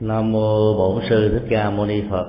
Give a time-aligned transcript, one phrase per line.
[0.00, 2.26] nam mô bổn sư thích ca mâu ni phật.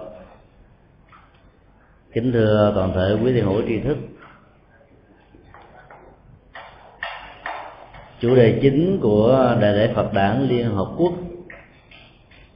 [2.14, 3.98] Kính thưa toàn thể quý thiền hữu tri thức.
[8.20, 11.14] Chủ đề chính của đại lễ Phật đản Liên Hợp Quốc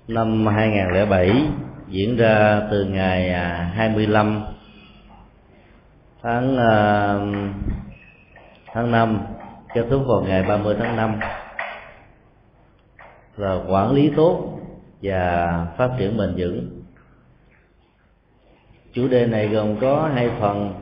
[0.08, 1.32] năm 2007
[1.88, 4.46] diễn ra từ ngày à, 25
[6.24, 7.14] tháng à,
[8.74, 9.20] tháng 5
[9.74, 11.20] kết thúc vào ngày 30 tháng 5
[13.40, 14.60] là quản lý tốt
[15.02, 16.70] và phát triển bền vững.
[18.94, 20.74] Chủ đề này gồm có hai phần.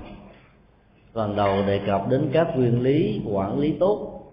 [1.14, 4.24] Phần đầu đề cập đến các nguyên lý quản lý tốt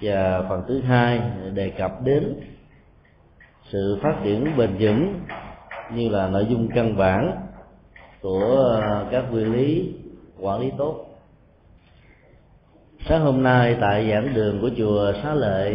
[0.00, 1.20] và phần thứ hai
[1.54, 2.34] đề cập đến
[3.68, 5.20] sự phát triển bền vững
[5.94, 7.36] như là nội dung căn bản
[8.20, 8.80] của
[9.10, 9.94] các nguyên lý
[10.40, 11.04] quản lý tốt.
[13.08, 15.74] Sáng hôm nay tại giảng đường của chùa xá lệ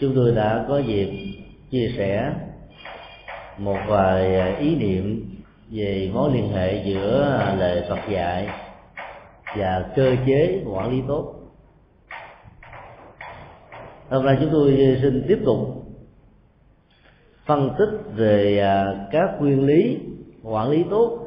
[0.00, 1.08] chúng tôi đã có dịp
[1.70, 2.32] chia sẻ
[3.58, 5.30] một vài à, ý niệm
[5.70, 8.48] về mối liên hệ giữa lời Phật dạy
[9.56, 11.34] và cơ chế quản lý tốt.
[14.08, 15.58] Hôm nay chúng tôi xin tiếp tục
[17.46, 19.98] phân tích về à, các nguyên lý
[20.42, 21.18] quản lý tốt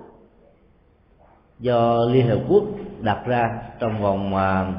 [1.59, 2.63] do liên hợp quốc
[3.01, 3.43] đặt ra
[3.79, 4.73] trong vòng à,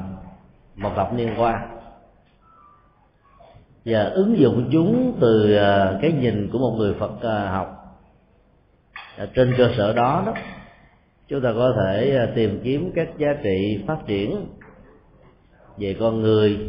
[0.75, 1.67] một thập niên qua
[3.85, 7.75] và ứng dụng chúng từ à, cái nhìn của một người phật à, học.
[9.35, 10.33] Trên cơ sở đó đó,
[11.27, 14.45] chúng ta có thể à, tìm kiếm các giá trị phát triển
[15.77, 16.59] về con người,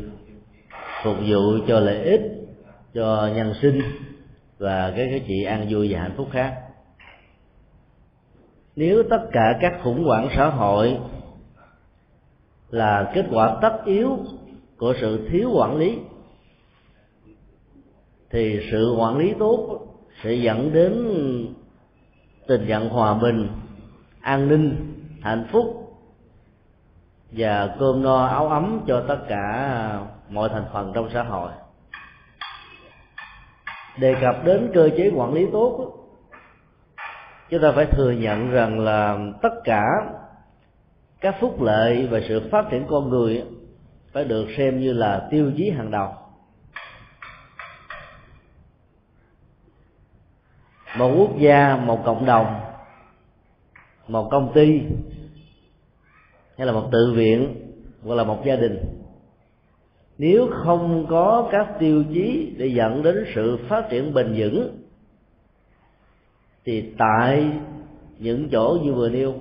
[1.05, 2.21] phục vụ cho lợi ích,
[2.95, 3.83] cho nhân sinh
[4.59, 6.55] và cái cái chị an vui và hạnh phúc khác.
[8.77, 10.99] Nếu tất cả các khủng hoảng xã hội
[12.71, 14.19] là kết quả tất yếu
[14.77, 15.99] của sự thiếu quản lý
[18.31, 19.81] thì sự quản lý tốt
[20.23, 20.93] sẽ dẫn đến
[22.47, 23.49] tình trạng hòa bình,
[24.21, 25.97] an ninh, hạnh phúc
[27.31, 31.51] và cơm no áo ấm cho tất cả mọi thành phần trong xã hội.
[33.99, 35.97] Đề cập đến cơ chế quản lý tốt,
[37.51, 39.85] chúng ta phải thừa nhận rằng là tất cả
[41.21, 43.45] các phúc lợi và sự phát triển con người
[44.13, 46.09] phải được xem như là tiêu chí hàng đầu.
[50.97, 52.61] Một quốc gia, một cộng đồng,
[54.09, 54.81] một công ty,
[56.59, 57.55] hay là một tự viện,
[58.05, 58.79] hoặc là một gia đình.
[60.19, 64.77] Nếu không có các tiêu chí để dẫn đến sự phát triển bền vững,
[66.65, 67.47] thì tại
[68.19, 69.35] những chỗ như vừa nêu,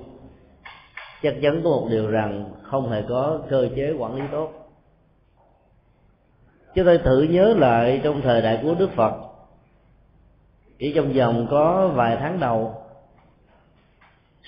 [1.22, 4.52] chắc chắn có một điều rằng không hề có cơ chế quản lý tốt.
[6.74, 9.29] Chúng ta thử nhớ lại trong thời đại của đức phật
[10.80, 12.74] chỉ trong vòng có vài tháng đầu,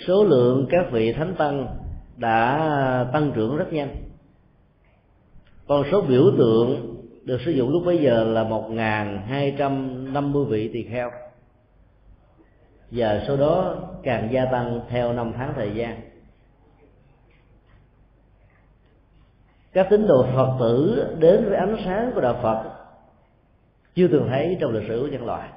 [0.07, 1.67] số lượng các vị thánh tăng
[2.17, 3.97] đã tăng trưởng rất nhanh.
[5.69, 8.71] Con số biểu tượng được sử dụng lúc bấy giờ là một
[9.29, 11.11] hai trăm năm mươi vị tỳ kheo.
[12.91, 16.01] Và số đó càng gia tăng theo năm tháng thời gian.
[19.73, 22.71] Các tín đồ phật tử đến với ánh sáng của đạo phật
[23.95, 25.49] chưa từng thấy trong lịch sử của nhân loại.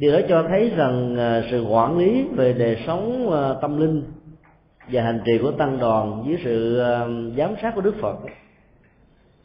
[0.00, 4.04] Điều đó cho thấy rằng à, sự quản lý về đời sống à, tâm linh
[4.92, 7.06] và hành trì của tăng đoàn dưới sự à,
[7.36, 8.16] giám sát của đức phật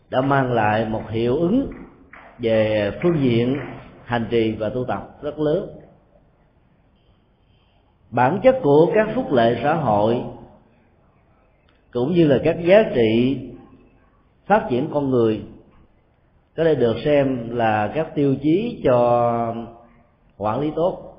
[0.09, 1.71] đã mang lại một hiệu ứng
[2.39, 3.59] về phương diện
[4.05, 5.69] hành trì và tu tập rất lớn.
[8.09, 10.22] Bản chất của các phúc lệ xã hội
[11.91, 13.39] cũng như là các giá trị
[14.45, 15.41] phát triển con người
[16.55, 19.55] có thể được xem là các tiêu chí cho
[20.38, 21.16] quản lý tốt.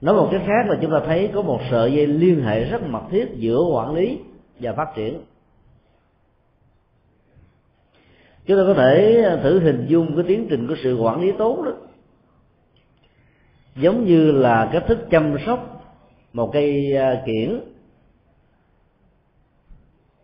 [0.00, 2.82] Nói một cách khác là chúng ta thấy có một sợi dây liên hệ rất
[2.82, 4.18] mật thiết giữa quản lý
[4.60, 5.20] và phát triển.
[8.46, 11.62] Chúng ta có thể thử hình dung cái tiến trình của sự quản lý tốt
[11.64, 11.72] đó.
[13.76, 15.84] Giống như là cách thức chăm sóc
[16.32, 17.60] một cây à, kiển.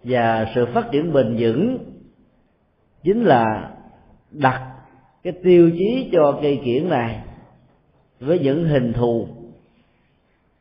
[0.04, 1.78] Và sự phát triển bền vững
[3.02, 3.70] chính là
[4.30, 4.73] đặt
[5.24, 7.20] cái tiêu chí cho cây kiển này
[8.20, 9.28] với những hình thù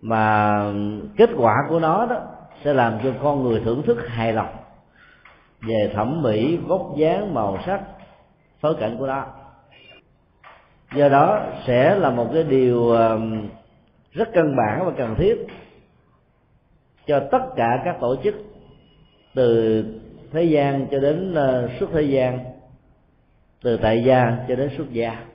[0.01, 0.57] mà
[1.18, 2.21] kết quả của nó đó
[2.63, 4.56] sẽ làm cho con người thưởng thức hài lòng
[5.62, 7.81] về thẩm mỹ vóc dáng màu sắc
[8.60, 9.25] phối cảnh của nó.
[10.95, 13.48] Do đó sẽ là một cái điều um,
[14.12, 15.48] rất căn bản và cần thiết
[17.07, 18.36] cho tất cả các tổ chức
[19.36, 19.83] từ
[20.31, 21.36] thế gian cho đến
[21.83, 22.52] uh, thế gian
[23.63, 25.25] từ tại gia cho đến xuất gia.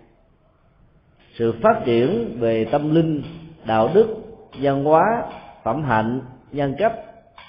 [1.34, 3.22] Sự phát triển về tâm linh
[3.64, 4.16] đạo đức
[4.60, 5.22] văn hóa
[5.64, 6.20] phẩm hạnh
[6.52, 6.92] nhân cấp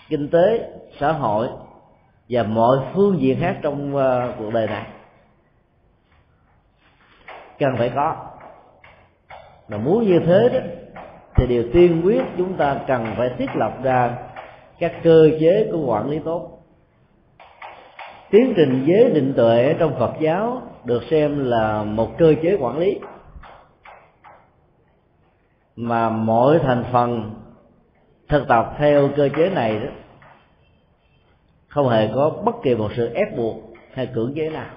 [0.10, 1.48] kinh tế xã hội
[2.30, 4.86] và mọi phương diện khác trong uh, cuộc đời này
[7.60, 8.16] cần phải có.
[9.68, 10.60] Mà muốn như thế đó
[11.36, 14.18] thì điều tiên quyết chúng ta cần phải thiết lập ra
[14.80, 16.60] các cơ chế của quản lý tốt.
[18.30, 22.78] Tiến trình giới định tuệ trong phật giáo được xem là một cơ chế quản
[22.78, 23.00] lý
[25.76, 27.32] mà mỗi thành phần
[28.30, 29.90] thực tập theo cơ chế này đó
[31.68, 33.56] không hề có bất kỳ một sự ép buộc
[33.94, 34.70] hay cưỡng chế nào.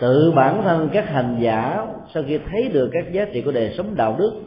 [0.00, 3.74] Tự bản thân các hành giả sau khi thấy được các giá trị của đời
[3.76, 4.42] sống đạo đức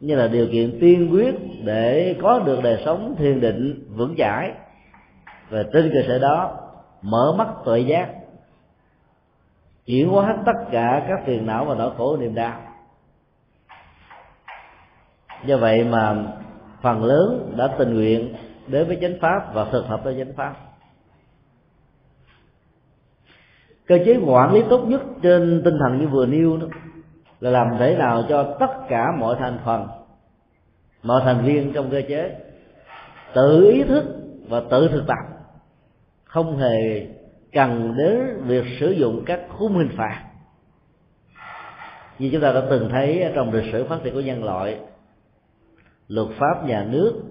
[0.00, 1.34] như là điều kiện tiên quyết
[1.64, 4.52] để có được đời sống thiền định vững chãi,
[5.50, 6.63] và trên cơ sở đó
[7.04, 8.08] mở mắt tuệ giác.
[9.86, 12.60] Chuyển hóa hết tất cả các phiền não và nỗi khổ niềm đau.
[15.44, 16.24] Do vậy mà
[16.82, 18.34] phần lớn đã tình nguyện
[18.66, 20.54] đến với chánh pháp và thực hợp với chánh pháp.
[23.86, 26.66] Cơ chế quản lý tốt nhất trên tinh thần như vừa nêu đó
[27.40, 29.88] là làm thế nào cho tất cả mọi thành phần,
[31.02, 32.36] mọi thành viên trong cơ chế
[33.34, 34.04] tự ý thức
[34.48, 35.33] và tự thực tập
[36.34, 37.06] không hề
[37.52, 40.24] cần đến việc sử dụng các khung hình phạt.
[42.18, 44.78] Như chúng ta đã từng thấy trong lịch sử phát triển của nhân loại,
[46.08, 47.22] luật pháp nhà nước,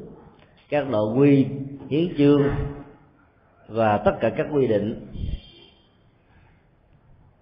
[0.70, 1.46] các nội quy,
[1.90, 2.44] hiến chương
[3.68, 5.08] và tất cả các quy định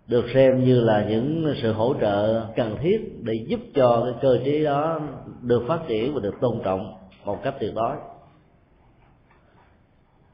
[0.08, 4.40] được xem như là những sự hỗ trợ cần thiết để giúp cho cái cơ
[4.46, 5.00] chế đó
[5.42, 6.94] được phát triển và được tôn trọng
[7.26, 7.96] một cách tuyệt đối.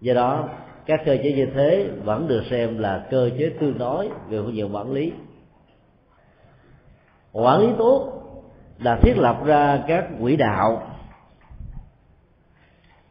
[0.01, 0.49] Do đó
[0.87, 4.55] các cơ chế như thế vẫn được xem là cơ chế tương đối về phương
[4.55, 5.13] diện quản lý.
[7.31, 8.13] Quản lý tốt
[8.79, 10.81] là thiết lập ra các quỹ đạo.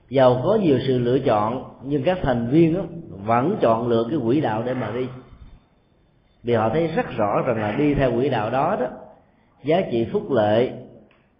[0.08, 4.40] Giàu có nhiều sự lựa chọn, nhưng các thành viên vẫn chọn lựa cái quỹ
[4.40, 5.08] đạo để mà đi.
[6.42, 8.86] Vì họ thấy rất rõ rằng là đi theo quỹ đạo đó đó,
[9.64, 10.72] giá trị phúc lệ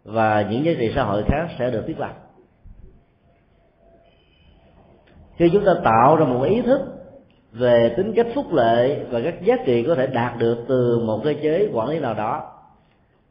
[0.05, 2.26] và những giá trị xã hội khác sẽ được thiết lập.
[5.37, 6.81] Khi chúng ta tạo ra một ý thức
[7.53, 11.21] về tính cách phúc lệ và các giá trị có thể đạt được từ một
[11.25, 12.53] cơ chế quản lý nào đó,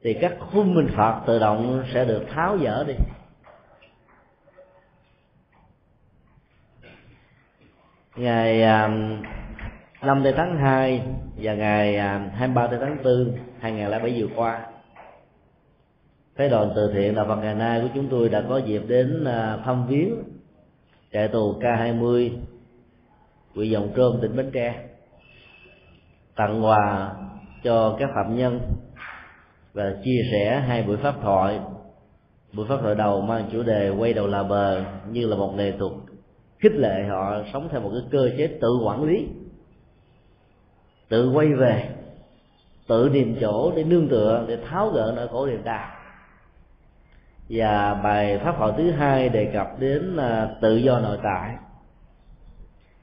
[0.04, 2.94] thì các khung minh phạt tự động sẽ được tháo dỡ đi.
[8.16, 8.88] Ngày à,
[10.01, 11.01] 5 tây tháng 2
[11.38, 14.66] và ngày à, 23 tây tháng 4 2007 vừa qua,
[16.36, 19.25] phái đoàn từ thiện là vào ngày nay của chúng tôi đã có dịp đến
[19.25, 20.35] à, thăm viếng
[21.16, 22.30] trại tù K20
[23.54, 24.76] huyện Dòng Trôm tỉnh Bến Tre.
[26.36, 27.14] Tặng quà
[27.64, 28.60] cho các phạm nhân
[29.74, 31.60] và chia sẻ hai buổi pháp thoại.
[32.54, 35.74] Buổi pháp thoại đầu mang chủ đề quay đầu là bờ như là một nghệ
[35.80, 35.92] thuật
[36.60, 39.28] khích lệ họ sống theo một cái cơ chế tự quản lý,
[41.10, 41.90] tự quay về,
[42.88, 45.88] tự tìm chỗ để nương tựa, để tháo gỡ nỗi khổ niềm đau
[47.50, 51.56] và bài pháp thoại thứ hai đề cập đến à, tự do nội tại.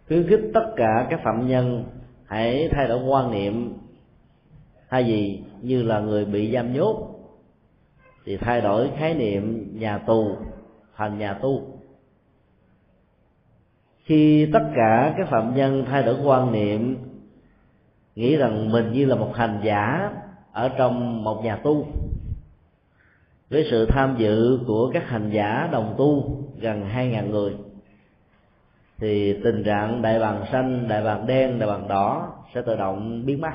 [0.09, 1.85] Khuyến khích tất cả các phạm nhân
[2.27, 3.75] hãy thay đổi quan niệm,
[4.91, 7.09] thay vì như là người bị giam nhốt,
[8.25, 10.37] thì thay đổi khái niệm nhà tù
[10.97, 11.63] thành nhà tu.
[14.05, 16.99] Khi tất cả các phạm nhân thay đổi quan niệm,
[18.15, 20.11] nghĩ rằng mình như là một hành giả
[20.53, 21.87] ở trong một nhà tu
[23.53, 27.53] với sự tham dự của các hành giả đồng tu gần hai ngàn người,
[28.99, 33.27] thì tình trạng đại bàng xanh, đại bàng đen, đại bàng đỏ sẽ tự động
[33.27, 33.53] biến mất.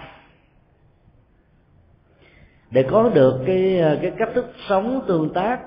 [2.71, 5.59] Để có được cái cái cách thức sống tương tác,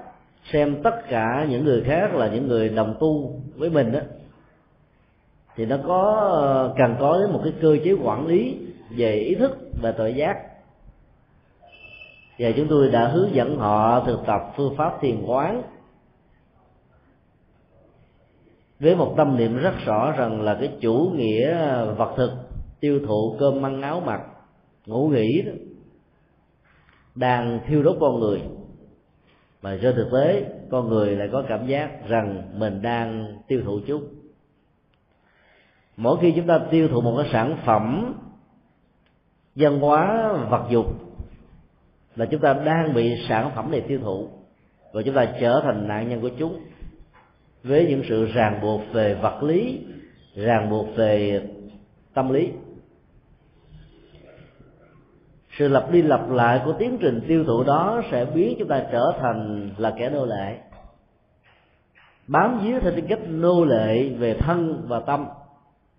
[0.52, 4.00] xem tất cả những người khác là những người đồng tu với mình đó
[5.56, 8.58] thì nó có ờ, cần có đến một cái cơ chế quản lý
[8.96, 10.49] về ý thức và tội giác
[12.40, 15.62] và chúng tôi đã hướng dẫn họ thực tập phương pháp thiền quán
[18.80, 21.54] với một tâm niệm rất rõ rằng là cái chủ nghĩa
[21.84, 22.30] vật thực,
[22.80, 24.20] tiêu thụ cơm ăn áo, mặc,
[24.86, 25.52] ngủ, nghỉ đó,
[27.14, 28.42] đang thiêu đốt con người.
[29.62, 33.80] Mà trên thực tế, con người lại có cảm giác rằng mình đang tiêu thụ
[33.86, 34.04] chúng.
[35.96, 38.14] Mỗi khi chúng ta tiêu thụ một cái sản phẩm
[39.54, 41.09] văn hóa, vật dục
[42.16, 44.28] là chúng ta đang bị sản phẩm này tiêu thụ
[44.92, 46.60] và chúng ta trở thành nạn nhân của chúng
[47.62, 49.78] với những sự ràng buộc về vật lý,
[50.34, 51.42] ràng buộc về
[52.14, 52.50] tâm lý.
[55.58, 58.84] Sự lặp đi lặp lại của tiến trình tiêu thụ đó sẽ biến chúng ta
[58.92, 60.58] trở thành là kẻ nô lệ.
[62.26, 65.26] Bám víu theo tính cách nô lệ về thân và tâm.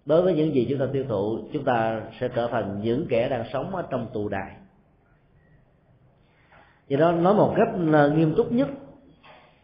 [0.05, 3.29] Đối với những gì chúng ta tiêu thụ, chúng ta sẽ trở thành những kẻ
[3.29, 4.51] đang sống ở trong tù đài
[6.91, 8.69] do đó, nói một cách à, nghiêm túc nhất,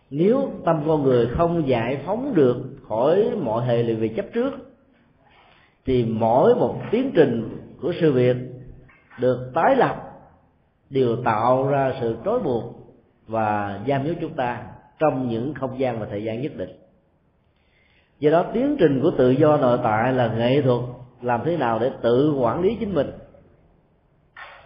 [0.10, 2.58] nếu tâm con người không giải phóng được
[2.88, 4.54] khỏi mọi hệ lụy về chấp trước,
[5.86, 8.38] thì mỗi một tiến trình của sự việc
[9.20, 9.96] được tái lập
[10.90, 12.64] đều tạo ra sự trói buộc
[13.28, 14.64] và giam nhốt chúng ta
[15.00, 16.72] trong những không gian và thời gian nhất định.
[18.20, 20.82] Do đó, tiến trình của tự do nội tại là nghệ thuật
[21.22, 23.12] làm thế nào để tự quản lý chính mình?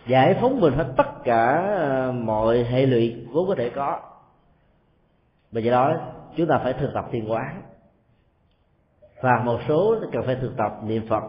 [0.07, 3.99] Giải phóng mình hết tất cả ờ, mọi hệ lụy vốn có thể có.
[5.51, 5.93] Và do đó,
[6.35, 7.61] chúng ta phải thực tập thiền quán.
[9.21, 11.23] Và một số cần phải thực tập niệm phật,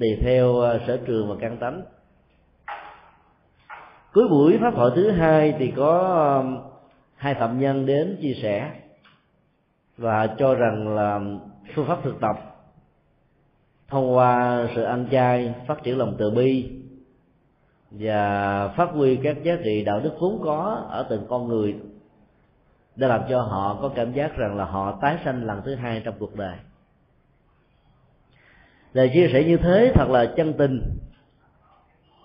[0.00, 1.82] tùy theo ờ, sở trường và căn tánh.
[4.12, 6.44] Cuối buổi pháp hội thứ hai thì có
[7.16, 8.70] hai phạm nhân đến chia sẻ
[9.96, 11.20] và cho rằng là
[11.74, 12.36] phương pháp thực tập
[13.88, 16.81] thông qua sự ăn chay, phát triển lòng từ bi
[17.98, 21.76] và phát huy các giá trị đạo đức vốn có ở từng con người
[22.96, 26.02] để làm cho họ có cảm giác rằng là họ tái sanh lần thứ hai
[26.04, 26.56] trong cuộc đời.
[28.92, 30.98] Lời chia sẻ như thế thật là chân tình,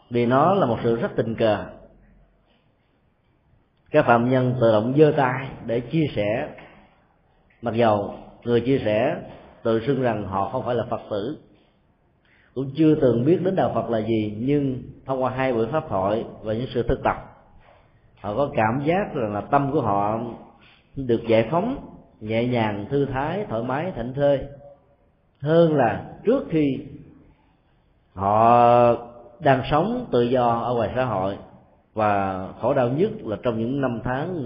[0.09, 1.65] vì nó là một sự rất tình cờ.
[3.91, 6.55] Các phạm nhân tự động giơ tay để chia sẻ.
[7.61, 9.15] Mặc dầu người chia sẻ
[9.63, 11.37] tự xưng rằng họ không phải là phật tử
[12.57, 15.89] cũng chưa từng biết đến đạo phật là gì, nhưng thông qua hai buổi pháp
[15.89, 17.15] hội và những sự thực tập,
[18.21, 20.19] họ có cảm giác rằng là tâm của họ
[20.95, 21.77] được giải phóng,
[22.19, 24.39] nhẹ nhàng, thư thái, thoải mái, thảnh thơi.
[25.41, 26.77] Hơn là trước khi
[28.13, 28.95] họ
[29.39, 31.37] đang sống tự do ở ngoài xã hội,
[31.93, 34.43] và khổ đau nhất là trong những năm tháng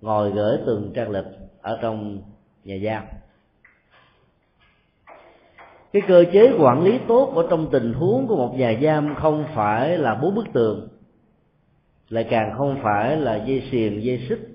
[0.00, 1.26] ngồi gửi từng trang lịch
[1.62, 2.18] ở trong
[2.64, 3.02] nhà giam
[5.92, 9.44] cái cơ chế quản lý tốt ở trong tình huống của một nhà giam không
[9.54, 10.88] phải là bốn bức tường,
[12.08, 14.48] lại càng không phải là dây xiềng, dây xích,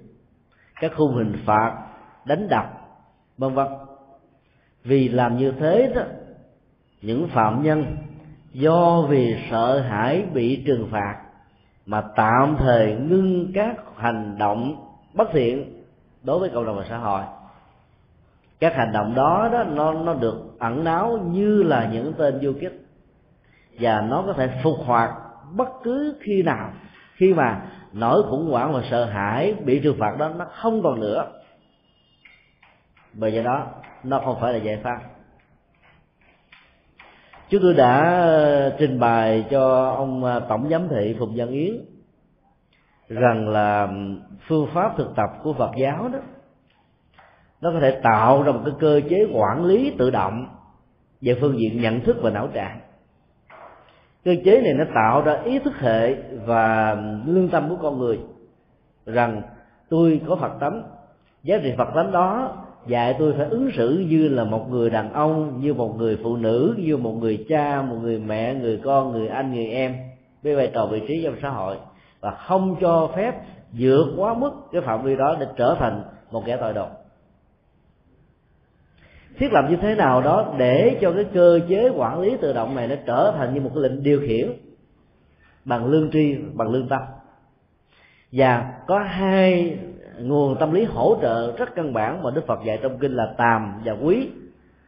[0.81, 1.87] các khung hình phạt,
[2.25, 2.65] đánh đập,
[3.37, 3.67] vân vân.
[4.83, 6.01] Vì làm như thế đó,
[7.01, 7.97] những phạm nhân
[8.53, 11.21] do vì sợ hãi bị trừng phạt
[11.85, 14.75] mà tạm thời ngưng các hành động
[15.13, 15.83] bất thiện
[16.23, 17.21] đối với cộng đồng và xã hội
[18.63, 22.53] các hành động đó đó, nó nó được ẩn náu như là những tên du
[22.61, 22.85] kích.
[23.79, 25.11] Và nó có thể phục hoạt
[25.55, 26.73] bất cứ khi nào.
[27.15, 27.61] Khi mà
[27.93, 31.31] nỗi khủng hoảng và sợ hãi bị trừng phạt đó, nó không còn nữa.
[33.13, 33.67] Bởi vậy đó,
[34.03, 34.99] nó không phải là giải pháp.
[37.49, 41.75] Chúng tôi đã ờ, trình bày cho ông ờ, tổng giám thị phùng văn yến
[43.09, 43.87] rằng là
[44.47, 46.19] phương pháp thực tập của phật giáo đó
[47.63, 50.47] nó có thể tạo ra một cái cơ chế quản lý tự động
[51.21, 52.79] về phương diện nhận thức và não trạng.
[54.25, 56.15] Cơ chế này nó tạo ra ý thức hệ
[56.45, 58.19] và lương tâm của con người
[59.05, 59.41] rằng
[59.89, 60.83] tôi có phật tánh.
[61.43, 65.13] Giá trị phật tánh đó dạy tôi phải ứng xử như là một người đàn
[65.13, 69.11] ông, như một người phụ nữ, như một người cha, một người mẹ, người con,
[69.11, 69.95] người anh, người em
[70.43, 71.77] với vai trò vị trí trong xã hội
[72.19, 73.35] và không cho phép
[73.73, 76.87] vượt quá mức cái phạm vi đó để trở thành một kẻ tội đồ
[79.37, 82.75] thiết lập như thế nào đó để cho cái cơ chế quản lý tự động
[82.75, 84.51] này nó trở thành như một cái lệnh điều khiển
[85.65, 87.01] bằng lương tri, bằng lương tâm.
[88.31, 89.77] Và có hai
[90.19, 93.33] nguồn tâm lý hỗ trợ rất căn bản mà đức phật dạy trong kinh là
[93.37, 94.29] tàm và quý,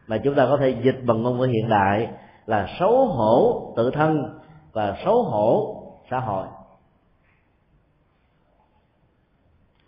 [0.08, 2.08] mà chúng ta có thể dịch bằng ngôn ngữ hiện đại
[2.46, 4.40] là xấu hổ tự thân
[4.74, 6.48] và xấu hổ xã hội.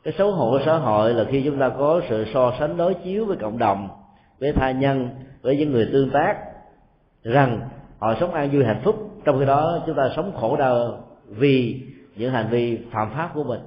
[0.04, 3.26] Cái xấu hổ xã hội là khi chúng ta có sự so sánh đối chiếu
[3.26, 3.90] với cộng đồng
[4.40, 5.10] với tha nhân,
[5.42, 6.38] với những người tương tác,
[7.24, 9.12] rằng họ sống an vui hạnh phúc.
[9.26, 11.82] Trong khi đó, chúng ta sống khổ đau vì
[12.16, 13.60] những hành vi phạm pháp của mình.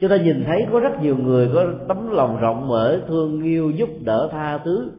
[0.00, 3.70] Chúng ta nhìn thấy có rất nhiều người có tấm lòng rộng mở, thương yêu,
[3.70, 4.90] giúp đỡ, tha thứ.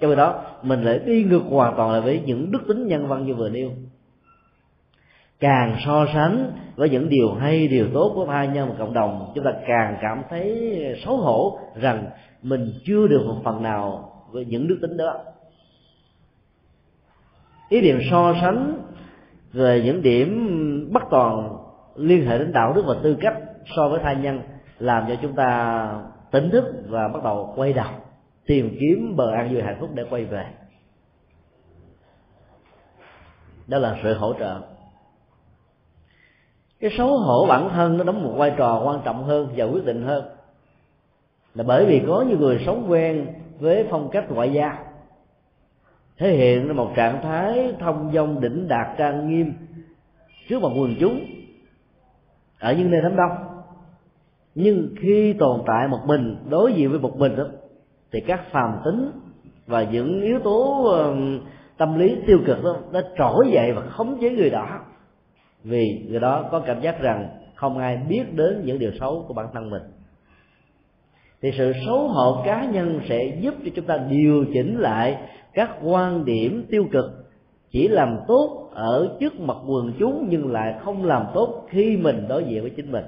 [0.00, 3.08] Trong khi đó, mình lại đi ngược hoàn toàn lại với những đức tính nhân
[3.08, 3.70] văn như vừa nêu
[5.42, 9.32] càng so sánh với những điều hay, điều tốt của tha nhân và cộng đồng,
[9.34, 12.10] chúng ta càng cảm thấy xấu hổ rằng
[12.42, 15.18] mình chưa được một phần nào với những đức tính đó.
[17.68, 18.82] Ý niệm so sánh
[19.52, 20.48] về những điểm
[20.92, 21.56] bất toàn
[21.96, 23.34] liên hệ đến đạo đức và tư cách
[23.76, 24.40] so với tha nhân
[24.78, 25.88] làm cho chúng ta
[26.30, 27.92] tỉnh thức và bắt đầu quay đầu,
[28.46, 30.44] tìm kiếm bờ an vui hạnh phúc để quay về.
[33.66, 34.60] Đó là sự hỗ trợ
[36.82, 39.84] cái xấu hổ bản thân nó đóng một vai trò quan trọng hơn và quyết
[39.84, 40.24] định hơn.
[41.54, 43.26] Là bởi vì có những người sống quen
[43.60, 44.78] với phong cách ngoại giao
[46.18, 49.52] thể hiện một trạng thái thông dong, đỉnh đạt, trang nghiêm
[50.48, 51.24] trước mặt quần chúng
[52.58, 53.30] ở những nơi đám đông.
[54.54, 57.44] Nhưng khi tồn tại một mình, đối diện với một mình đó
[58.12, 59.10] thì các phàm tính
[59.66, 60.86] và những yếu tố
[61.76, 64.66] tâm lý tiêu cực đó, nó trỗi dậy và khống chế người đó
[65.64, 69.34] vì người đó có cảm giác rằng không ai biết đến những điều xấu của
[69.34, 69.82] bản thân mình.
[71.42, 75.18] Thì sự xấu hổ cá nhân sẽ giúp cho chúng ta điều chỉnh lại
[75.54, 77.04] các quan điểm tiêu cực,
[77.70, 82.24] chỉ làm tốt ở trước mặt quần chúng nhưng lại không làm tốt khi mình
[82.28, 83.04] đối diện với chính mình.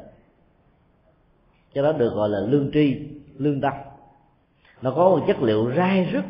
[1.74, 2.96] Cho đó được gọi là lương tri,
[3.38, 3.72] lương tâm.
[4.82, 6.24] Nó có một chất liệu rai rứt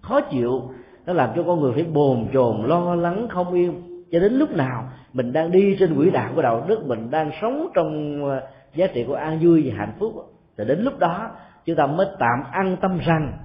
[0.00, 0.62] khó chịu,
[1.06, 4.50] nó làm cho con người phải bồn chồn, lo lắng, không yên cho đến lúc
[4.50, 8.46] nào mình đang đi trên quỹ đạo của đạo đức, mình đang sống trong ờ,
[8.74, 10.12] giá trị của an vui và hạnh phúc,
[10.56, 11.30] thì đến lúc đó
[11.64, 13.38] chúng ta mới tạm an tâm rằng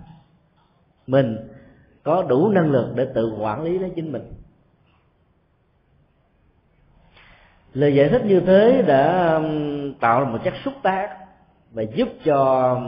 [1.07, 1.37] mình
[2.03, 4.33] có đủ năng lực để tự quản lý lấy chính mình.
[7.73, 9.39] Lời giải thích như thế đã
[9.99, 11.17] tạo ra một chất xúc tác
[11.71, 12.81] và giúp cho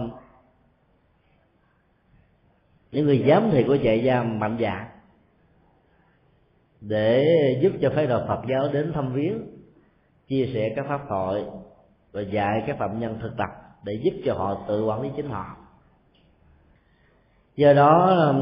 [2.91, 4.90] những người giám thị của trại giam mạnh dạng
[6.81, 7.25] để
[7.61, 9.37] giúp cho phái đoàn Phật giáo đến thăm viếng,
[10.27, 11.45] chia sẻ các pháp thoại
[12.11, 13.49] và dạy các phạm nhân thực tập
[13.83, 15.55] để giúp cho họ tự quản lý chính họ.
[17.55, 18.33] Do đó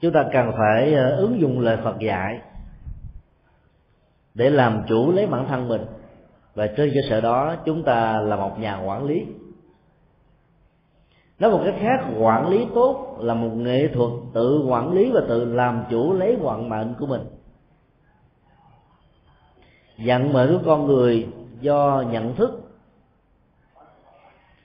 [0.00, 2.40] chúng ta cần phải ờ, ứng dụng lời Phật dạy
[4.34, 5.82] để làm chủ lấy bản thân mình.
[6.54, 9.26] Và trên cơ sở đó, chúng ta là một nhà quản lý.
[11.38, 15.20] Nói một cách khác, quản lý tốt là một nghệ thuật tự quản lý và
[15.28, 17.20] tự làm chủ lấy vận mệnh của mình
[20.04, 21.28] vận mệnh của con người
[21.60, 22.60] do nhận thức,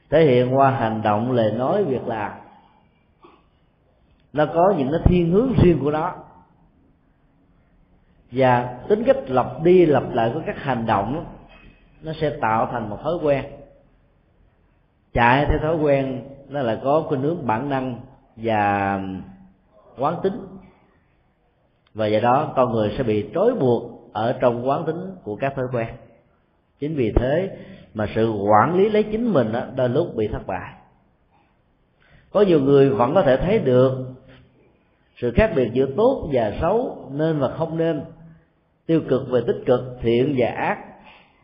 [0.09, 2.31] thể hiện qua hành động, lời nói, việc làm.
[4.33, 6.15] Nó có những cái thiên hướng riêng của nó.
[8.31, 11.25] Và tính cách lặp đi lặp lại của các hành động,
[12.01, 13.45] nó sẽ tạo thành một thói quen.
[15.13, 17.99] Chạy theo thói quen, nó là có khuynh hướng bản năng
[18.35, 18.99] và
[19.97, 20.47] quán tính.
[21.93, 25.55] Và do đó, con người sẽ bị trói buộc ở trong quán tính của các
[25.55, 25.87] thói quen.
[26.79, 27.57] Chính vì thế
[27.93, 30.73] mà sự quản lý lấy chính mình đó, đôi lúc bị thất bại.
[32.31, 33.91] Có nhiều người vẫn có thể thấy được
[35.17, 38.01] sự khác biệt giữa tốt và xấu nên và không nên
[38.85, 40.77] tiêu cực và tích cực thiện và ác.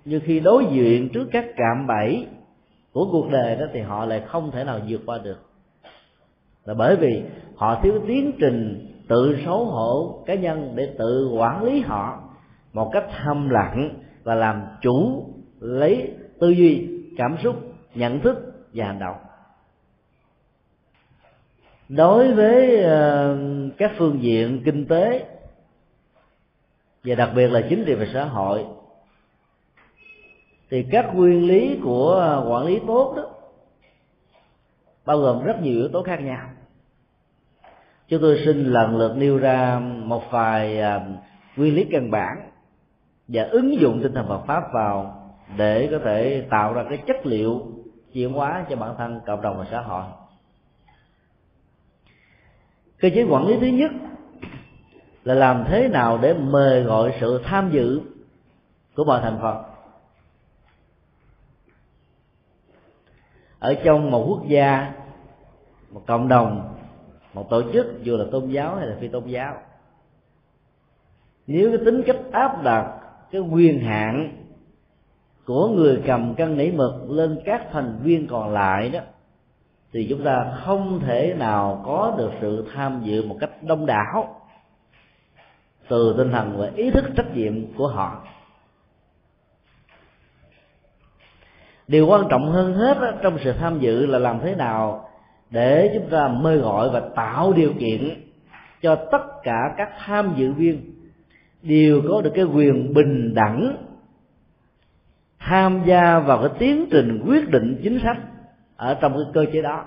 [0.05, 2.27] Nhưng khi đối diện trước các cạm bẫy
[2.93, 5.37] của cuộc đời đó thì họ lại không thể nào vượt qua được.
[6.65, 7.23] Là bởi vì
[7.55, 12.30] họ thiếu tiến trình tự xấu hổ cá nhân để tự quản lý họ
[12.73, 15.25] một cách thâm lặng và làm chủ
[15.59, 17.55] lấy tư duy, cảm xúc,
[17.95, 18.37] nhận thức
[18.73, 19.17] và hành động.
[21.89, 23.37] Đối với ờ,
[23.77, 25.25] các phương diện kinh tế
[27.03, 28.65] và đặc biệt là chính trị và xã hội,
[30.69, 33.23] thì các nguyên lý của quản lý tốt đó
[35.05, 36.49] bao gồm rất nhiều yếu tố khác nhau.
[38.07, 41.01] Chúng tôi xin lần lượt nêu ra một vài ờ,
[41.55, 42.50] nguyên lý căn bản
[43.31, 45.17] và ứng dụng tinh thần Phật pháp vào
[45.57, 47.67] để có thể tạo ra cái chất liệu
[48.13, 50.03] chuyển hóa cho bản thân, cộng đồng và xã hội.
[52.99, 53.91] Cơ chế quản lý thứ nhất
[55.23, 58.01] là làm thế nào để mời gọi sự tham dự
[58.95, 59.63] của mọi thành phần.
[63.59, 64.93] Ở trong một quốc gia,
[65.89, 66.75] một cộng đồng,
[67.33, 69.57] một tổ chức, dù là tôn giáo hay là phi tôn giáo,
[71.47, 73.00] nếu cái tính cách áp đặt
[73.31, 74.37] cái quyền hạn
[75.45, 78.99] của người cầm cân nảy mực lên các thành viên còn lại đó
[79.93, 84.41] thì chúng ta không thể nào có được sự tham dự một cách đông đảo
[85.87, 88.23] từ tinh thần và ý thức trách nhiệm của họ.
[91.87, 95.09] Điều quan trọng hơn hết đó, trong sự tham dự là làm thế nào
[95.49, 98.21] để chúng ta mời gọi và tạo điều kiện
[98.81, 101.00] cho tất cả các tham dự viên
[101.63, 103.77] đều có được cái quyền bình đẳng,
[105.39, 108.17] tham gia vào cái tiến trình quyết định chính sách
[108.75, 109.85] ở trong cái cơ chế đó.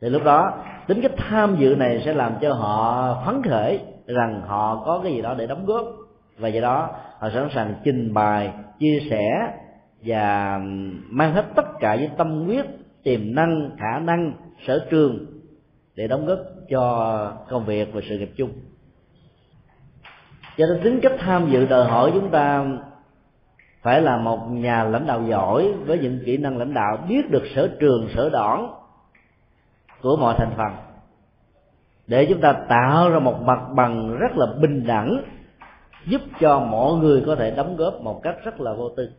[0.00, 4.42] Thì lúc đó, tính cách tham dự này sẽ làm cho họ phấn khởi rằng
[4.46, 5.86] họ có cái gì đó để đóng góp.
[6.38, 9.52] Và do đó, họ sẵn sàng trình bày, chia sẻ
[10.04, 10.58] và
[11.08, 12.66] mang hết tất cả những tâm huyết,
[13.02, 14.32] tiềm năng, khả năng,
[14.66, 15.26] sở trường
[15.96, 18.50] để đóng góp cho công việc và sự nghiệp chung
[20.56, 22.66] cho nên tính cách tham dự đòi hỏi chúng ta
[23.82, 27.42] phải là một nhà lãnh đạo giỏi với những kỹ năng lãnh đạo, biết được
[27.54, 28.68] sở trường, sở đoản
[30.02, 30.72] của mọi thành phần.
[32.06, 35.22] Để chúng ta tạo ra một mặt bằng rất là bình đẳng,
[36.06, 39.10] giúp cho mọi người có thể đóng góp một cách rất là vô tư.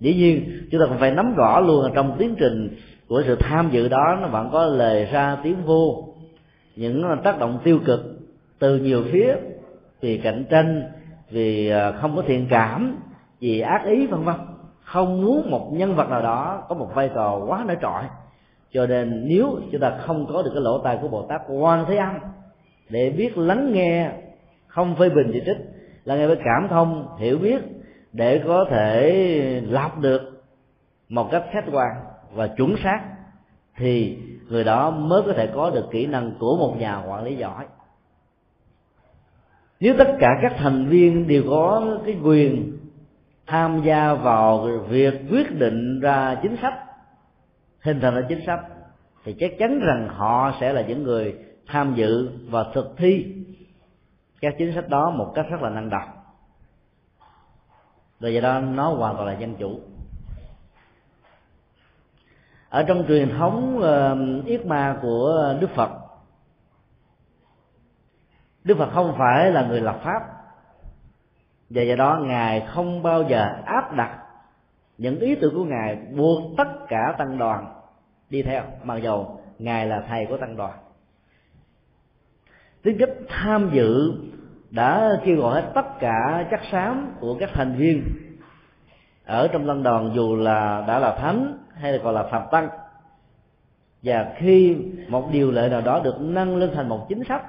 [0.00, 2.76] Dĩ nhiên, chúng ta cũng phải nắm rõ luôn là trong tiến trình
[3.08, 6.14] của sự tham dự đó, nó vẫn có lời ra tiếng vô,
[6.76, 8.17] những tác động tiêu cực
[8.58, 9.36] từ nhiều phía,
[10.00, 10.82] vì cạnh tranh,
[11.30, 12.96] vì à, không có thiện cảm,
[13.40, 14.36] vì ác ý, vân vân.
[14.84, 18.02] Không muốn một nhân vật nào đó có một vai trò quá nổi trội.
[18.72, 21.84] Cho nên nếu chúng ta không có được cái lỗ tai của bồ tát quan
[21.88, 22.14] thế âm,
[22.88, 24.10] để biết lắng nghe,
[24.66, 25.56] không phê bình chỉ trích
[26.04, 27.62] là nghe với cảm thông, hiểu biết,
[28.12, 30.42] để có thể lọc được
[31.08, 31.90] một cách khách quan
[32.34, 33.00] và chuẩn xác,
[33.76, 34.18] thì
[34.48, 37.64] người đó mới có thể có được kỹ năng của một nhà quản lý giỏi
[39.80, 42.78] nếu tất cả các thành viên đều có cái quyền
[43.46, 46.74] tham gia vào việc quyết định ra chính sách,
[47.80, 48.60] hình thành ra chính sách,
[49.24, 51.34] thì chắc chắn rằng họ sẽ là những người
[51.66, 53.34] tham dự và thực thi
[54.40, 56.08] các chính sách đó một cách rất là năng động.
[58.20, 59.80] Và do đó nó hoàn toàn là dân chủ.
[62.68, 65.90] Ở trong truyền thống ờ, yết ma của đức phật
[68.68, 70.22] đức phật không phải là người lập pháp.
[71.70, 74.18] Và do đó ngài không bao giờ áp đặt
[74.98, 77.74] những ý tưởng của ngài buộc tất cả tăng đoàn
[78.30, 80.78] đi theo, mặc dầu ngài là thầy của tăng đoàn.
[82.82, 84.12] Tính cách tham dự
[84.70, 88.02] đã kêu gọi hết tất cả chắc xám của các thành viên
[89.24, 92.68] ở trong tăng đoàn dù là đã là thánh hay là còn là phạm tăng.
[94.02, 94.76] Và khi
[95.08, 97.42] một điều lệ nào đó được nâng lên thành một chính sách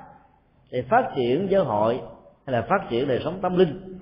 [0.71, 2.01] để phát triển giáo hội
[2.45, 3.99] hay là phát triển đời sống tâm linh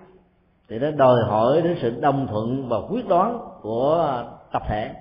[0.70, 4.94] thì nó đòi hỏi đến sự đồng thuận và quyết đoán của tập thể.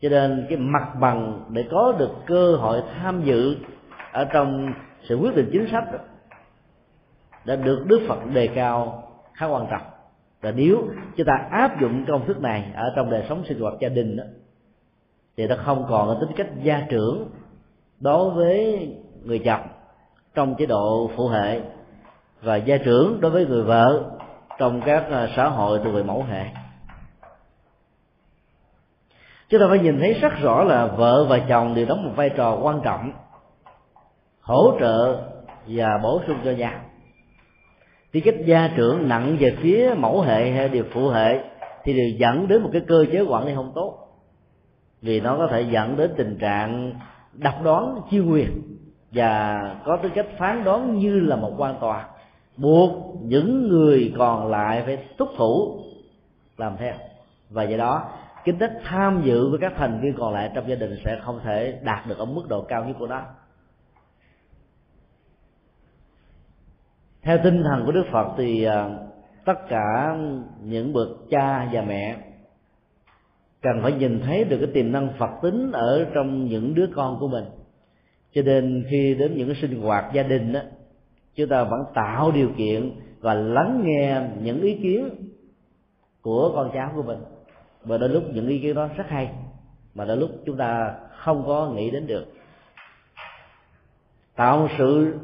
[0.00, 3.56] Cho nên cái mặt bằng để có được cơ hội tham dự
[4.12, 4.72] ở trong
[5.08, 5.98] sự quyết định chính sách đó,
[7.44, 9.02] đã được đức phật đề cao
[9.34, 9.82] khá quan trọng.
[10.40, 13.74] Và nếu chúng ta áp dụng công thức này ở trong đời sống sinh hoạt
[13.80, 14.24] gia đình đó,
[15.36, 17.30] thì nó không còn là tính cách gia trưởng
[18.00, 18.88] đối với
[19.24, 19.62] người chồng
[20.34, 21.60] trong chế độ phụ hệ
[22.42, 24.10] và gia trưởng đối với người vợ
[24.58, 26.44] trong các à, xã hội từ về mẫu hệ.
[29.48, 32.30] Chúng ta phải nhìn thấy rất rõ là vợ và chồng đều đóng một vai
[32.30, 33.12] trò quan trọng,
[34.40, 35.22] hỗ trợ
[35.66, 36.72] và bổ sung cho nhau.
[38.12, 41.40] Thì cách gia trưởng nặng về phía mẫu hệ hay điều phụ hệ
[41.84, 43.98] thì đều dẫn đến một cái cơ chế quản lý không tốt.
[45.02, 46.92] Vì nó có thể dẫn đến tình trạng
[47.32, 48.62] độc đoán, chiêu quyền
[49.12, 52.08] và có tư cách phán đoán như là một quan tòa.
[52.56, 55.82] Buộc những người còn lại phải túc thủ
[56.56, 56.94] làm theo.
[57.50, 58.08] Và do đó
[58.44, 61.40] kinh tích tham dự với các thành viên còn lại trong gia đình sẽ không
[61.44, 63.22] thể đạt được ở mức độ cao nhất của nó.
[67.22, 68.90] Theo tinh thần của đức phật thì à,
[69.44, 70.16] tất cả
[70.62, 72.16] những bậc cha và mẹ
[73.62, 77.16] cần phải nhìn thấy được cái tiềm năng phật tính ở trong những đứa con
[77.20, 77.44] của mình
[78.34, 80.60] cho nên khi đến những cái sinh hoạt gia đình đó
[81.34, 82.90] chúng ta vẫn tạo điều kiện
[83.20, 85.08] và lắng nghe những ý kiến
[86.22, 87.18] của con cháu của mình.
[87.84, 89.30] Và đôi lúc những ý kiến đó rất hay,
[89.94, 92.24] mà đôi lúc chúng ta không có nghĩ đến được.
[94.36, 95.14] Tạo một sự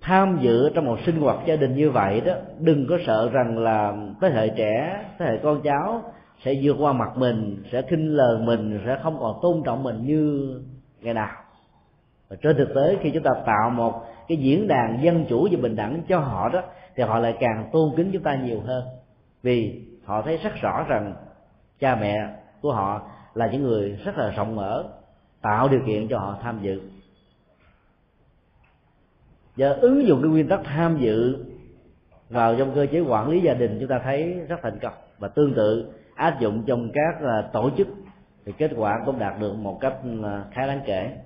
[0.00, 3.58] tham dự trong một sinh hoạt gia đình như vậy đó, đừng có sợ rằng
[3.58, 6.12] là thế hệ trẻ, thế hệ con cháu
[6.44, 10.06] sẽ vượt qua mặt mình, sẽ khinh lờ mình, sẽ không còn tôn trọng mình
[10.06, 10.54] như
[11.00, 11.36] ngày nào
[12.30, 15.58] và trên thực tế, khi chúng ta tạo một cái diễn đàn dân chủ và
[15.62, 16.62] bình đẳng cho họ đó,
[16.96, 18.84] thì họ lại càng tôn kính chúng ta nhiều hơn.
[19.42, 21.14] Vì họ thấy rất rõ rằng
[21.78, 22.28] cha mẹ
[22.60, 23.02] của họ
[23.34, 24.84] là những người rất là rộng mở,
[25.42, 26.80] tạo điều kiện cho họ tham dự.
[29.56, 31.44] Và ứng dụng cái nguyên tắc tham dự
[32.28, 34.94] vào trong cơ chế quản lý gia đình, chúng ta thấy rất thành công.
[35.18, 37.88] Và tương tự, áp dụng trong các à, tổ chức,
[38.44, 41.16] thì kết quả cũng đạt được một cách à, khá đáng kể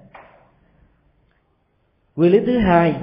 [2.16, 2.94] nguyên lý thứ hai,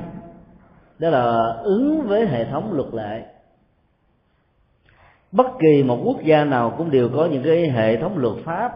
[1.00, 3.26] đó là ứng với hệ thống luật lệ.
[5.32, 8.72] Bất kỳ một quốc gia nào cũng đều có những cái hệ thống luật pháp.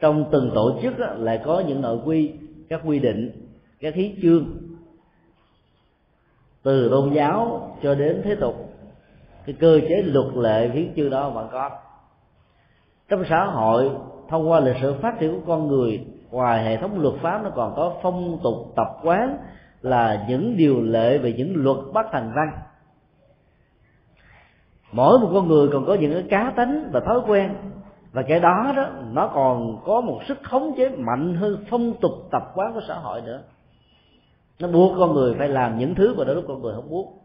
[0.00, 2.32] Trong từng tổ chức lại có những nội quy,
[2.68, 3.46] các quy định,
[3.80, 4.46] các hiến chương.
[6.62, 8.74] Từ tôn giáo cho đến thế tục,
[9.46, 11.70] cái cơ chế luật lệ hiến chương đó vẫn có.
[13.08, 13.90] Trong xã hội,
[14.28, 17.50] thông qua lịch sử phát triển của con người ngoài hệ thống luật pháp nó
[17.50, 19.38] còn có phong tục tập quán
[19.82, 22.50] là những điều lệ về những luật bất thành văn.
[24.92, 27.54] Mỗi một con người còn có những cái cá tính và thói quen.
[28.12, 32.12] Và cái đó đó nó còn có một sức khống chế mạnh hơn phong tục
[32.30, 33.42] tập quán của xã hội nữa.
[34.60, 37.18] Nó buộc con người phải làm những thứ mà đôi lúc con người không muốn.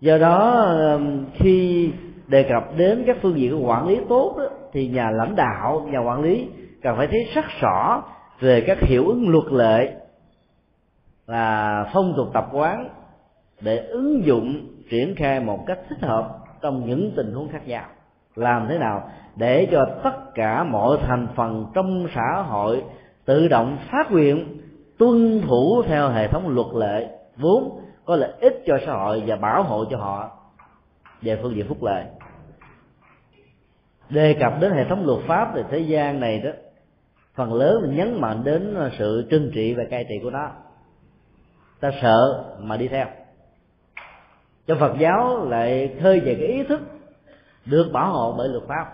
[0.00, 0.66] Do đó
[1.34, 1.92] khi
[2.26, 5.98] đề cập đến các phương diện quản lý tốt đó, thì nhà lãnh đạo, nhà
[5.98, 6.48] quản lý
[6.82, 8.02] cần phải thấy rất rõ
[8.40, 9.94] về các hiệu ứng luật lệ
[11.26, 12.88] và phong tục tập quán
[13.60, 17.84] để ứng dụng, triển khai một cách thích hợp trong những tình huống khác nhau.
[18.34, 22.82] Làm thế nào để cho tất cả mọi thành phần trong xã hội
[23.24, 24.60] tự động phát nguyện
[24.98, 29.36] tuân thủ theo hệ thống luật lệ vốn có lợi ích cho xã hội và
[29.36, 30.30] bảo hộ cho họ
[31.22, 32.04] về phương diện phúc lợi?
[34.10, 36.50] Đề cập đến hệ thống luật pháp thì thế gian này đó,
[37.34, 40.50] phần lớn mình nhấn mạnh đến sự trừng trị và cai trị của nó.
[41.80, 43.06] Ta sợ mà đi theo.
[44.66, 46.80] Cho phật giáo lại khơi về cái ý thức
[47.66, 48.92] được bảo hộ bởi luật pháp.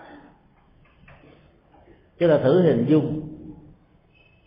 [2.19, 3.21] Chứ là thử hình dung,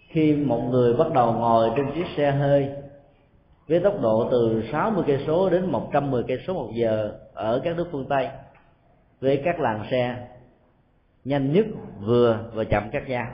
[0.08, 2.68] khi một người bắt đầu ngồi trên chiếc xe hơi
[3.68, 7.76] với tốc độ từ 60 cây số đến 110 cây số một giờ ở các
[7.76, 8.28] nước phương Tây,
[9.20, 10.28] với các làng xe
[11.24, 11.66] nhanh nhất,
[12.00, 13.26] vừa và chậm các nhau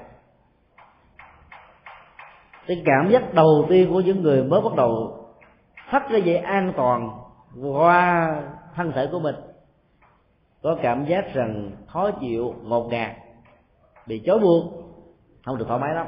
[2.67, 5.19] cái cảm giác đầu tiên của những người mới bắt đầu
[5.89, 7.11] thắt cái dây an toàn
[7.63, 8.35] qua
[8.75, 9.35] thân thể của mình.
[10.63, 13.11] Có cảm giác rằng khó chịu, ngột ngạt,
[14.07, 14.65] bị chói buộc,
[15.45, 16.07] không được thoải mái lắm.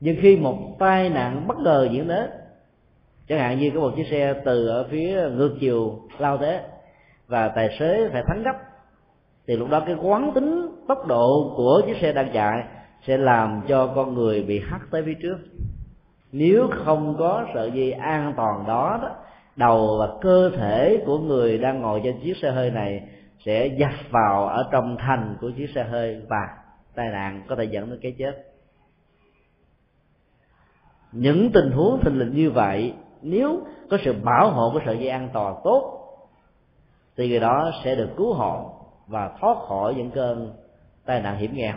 [0.00, 2.30] Nhưng khi một tai nạn bất ngờ diễn đến,
[3.28, 6.58] chẳng hạn như có một chiếc xe từ ở phía ngược chiều lao tới
[7.26, 8.71] và tài xế phải thắng gấp
[9.46, 12.64] thì lúc đó cái quán tính tốc độ của chiếc xe đang chạy
[13.06, 15.38] sẽ làm cho con người bị hắt tới phía trước.
[16.32, 19.10] Nếu không có sợi dây an toàn đó, đó
[19.56, 23.08] đầu và cơ thể của người đang ngồi trên chiếc xe hơi này
[23.44, 26.48] sẽ dập vào ở trong thành của chiếc xe hơi và
[26.94, 28.32] tai nạn có thể dẫn đến cái chết.
[31.12, 35.08] Những tình huống thình lình như vậy nếu có sự bảo hộ của sợi dây
[35.08, 35.98] an toàn tốt
[37.16, 40.52] thì người đó sẽ được cứu hộ và thoát khỏi những cơn
[41.06, 41.74] tai nạn hiểm nghèo.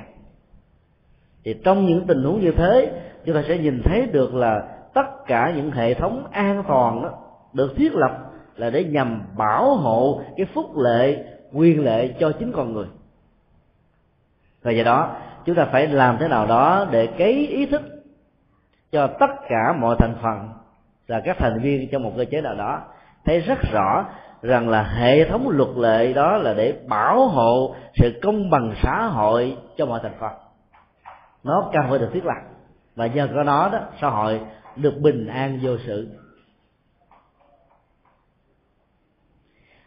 [1.43, 5.25] Thì trong những tình huống như thế, chúng ta sẽ nhìn thấy được là tất
[5.27, 7.09] cả những hệ thống an toàn đó
[7.53, 12.51] được thiết lập là để nhằm bảo hộ cái phúc lệ, quyền lệ cho chính
[12.51, 12.87] con người.
[14.61, 17.81] Và do đó, chúng ta phải làm thế nào đó để cấy ý thức
[18.91, 20.49] cho tất cả mọi thành phần
[21.07, 22.81] là các thành viên trong một cơ chế nào đó
[23.25, 24.05] thấy rất rõ
[24.41, 29.05] rằng là hệ thống luật lệ đó là để bảo hộ sự công bằng xã
[29.05, 30.31] hội cho mọi thành phần.
[31.43, 32.41] Nó cần phải được thiết lập.
[32.95, 34.39] Và nhờ có nó đó, xã hội
[34.75, 36.09] được bình an vô sự.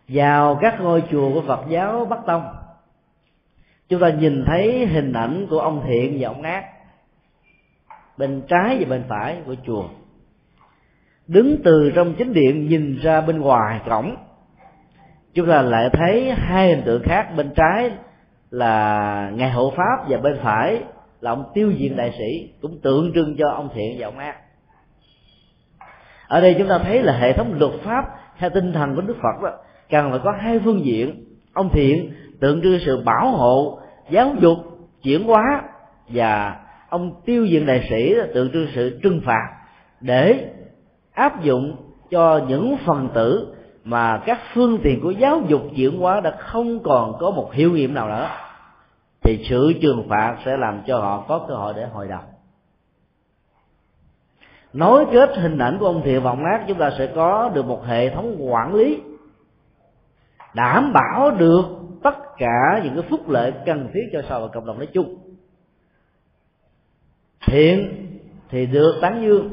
[0.08, 2.42] Vào các ngôi chùa của Phật giáo Bắc Tông,
[3.88, 6.64] chúng ta nhìn thấy hình ảnh của ông thiện và ông ác
[8.18, 9.84] bên trái và bên phải của chùa.
[11.26, 14.16] Đứng từ trong chính điện nhìn ra bên ngoài cổng
[15.38, 17.90] chúng ta lại thấy hai hình tượng khác, bên trái
[18.50, 20.82] là ngài hộ pháp và bên phải
[21.20, 24.36] là ông tiêu diệt đại sĩ, cũng tượng trưng cho ông thiện và ông ác.
[26.28, 28.04] Ở đây chúng ta thấy là hệ thống luật pháp
[28.38, 29.50] theo tinh thần của đức phật đó,
[29.90, 31.24] cần phải có hai phương diện.
[31.54, 34.58] Ông thiện tượng trưng sự bảo hộ, giáo dục,
[35.02, 35.62] chuyển hóa,
[36.08, 36.56] và
[36.88, 39.48] ông tiêu diệt đại sĩ tượng trưng sự trừng phạt
[40.00, 40.50] để
[41.14, 41.76] áp dụng
[42.10, 43.54] cho những phần tử
[43.88, 47.72] mà các phương tiện của giáo dục chuyển hóa đã không còn có một hiệu
[47.72, 48.28] nghiệm nào nữa,
[49.22, 52.20] thì sự trừng phạt sẽ làm cho họ có cơ hội để hồi đầu
[54.72, 57.84] nối kết hình ảnh của ông thiện vọng ác chúng ta sẽ có được một
[57.86, 59.00] hệ thống quản lý
[60.54, 61.64] đảm bảo được
[62.02, 65.18] tất cả những cái phúc lợi cần thiết cho xã hội cộng đồng nói chung.
[67.46, 68.06] Thiện
[68.48, 69.50] thì được tán dương,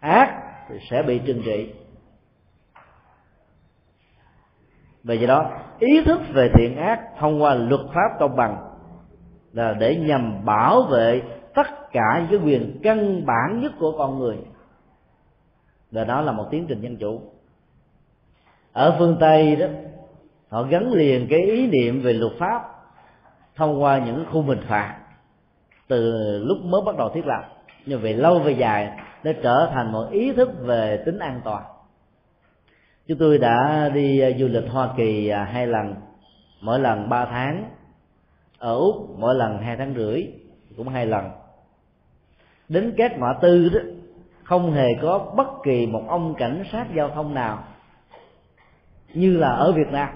[0.00, 1.72] ác thì sẽ bị trừng trị.
[5.04, 8.56] Vì vậy đó, ý thức về thiện ác thông qua luật pháp công bằng
[9.52, 11.22] là để nhằm bảo vệ
[11.54, 14.36] tất cả những cái quyền căn bản nhất của con người.
[15.90, 17.20] Và đó là một tiến trình dân chủ.
[18.72, 19.66] Ở phương tây đó,
[20.48, 22.62] họ gắn liền cái ý niệm về luật pháp
[23.56, 24.96] thông qua những khu hình phạt
[25.88, 27.42] từ lúc mới bắt đầu thiết lập.
[27.86, 31.62] Nhưng về lâu về dài, nó trở thành một ý thức về tính an toàn
[33.10, 35.94] chúng tôi đã đi à, du lịch hoa kỳ à, hai lần.
[36.60, 37.64] Mỗi lần ba tháng.
[38.58, 40.26] Ở úc, mỗi lần hai tháng rưỡi,
[40.76, 41.30] cũng hai lần.
[42.68, 43.80] Đến các ngõ tư đó,
[44.42, 47.64] không hề có bất kỳ một ông cảnh sát giao thông nào
[49.14, 50.08] như là ở việt nam.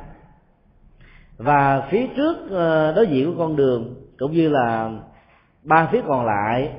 [1.36, 4.90] Và phía trước à, đối diện của con đường, cũng như là
[5.62, 6.70] ba phía còn lại,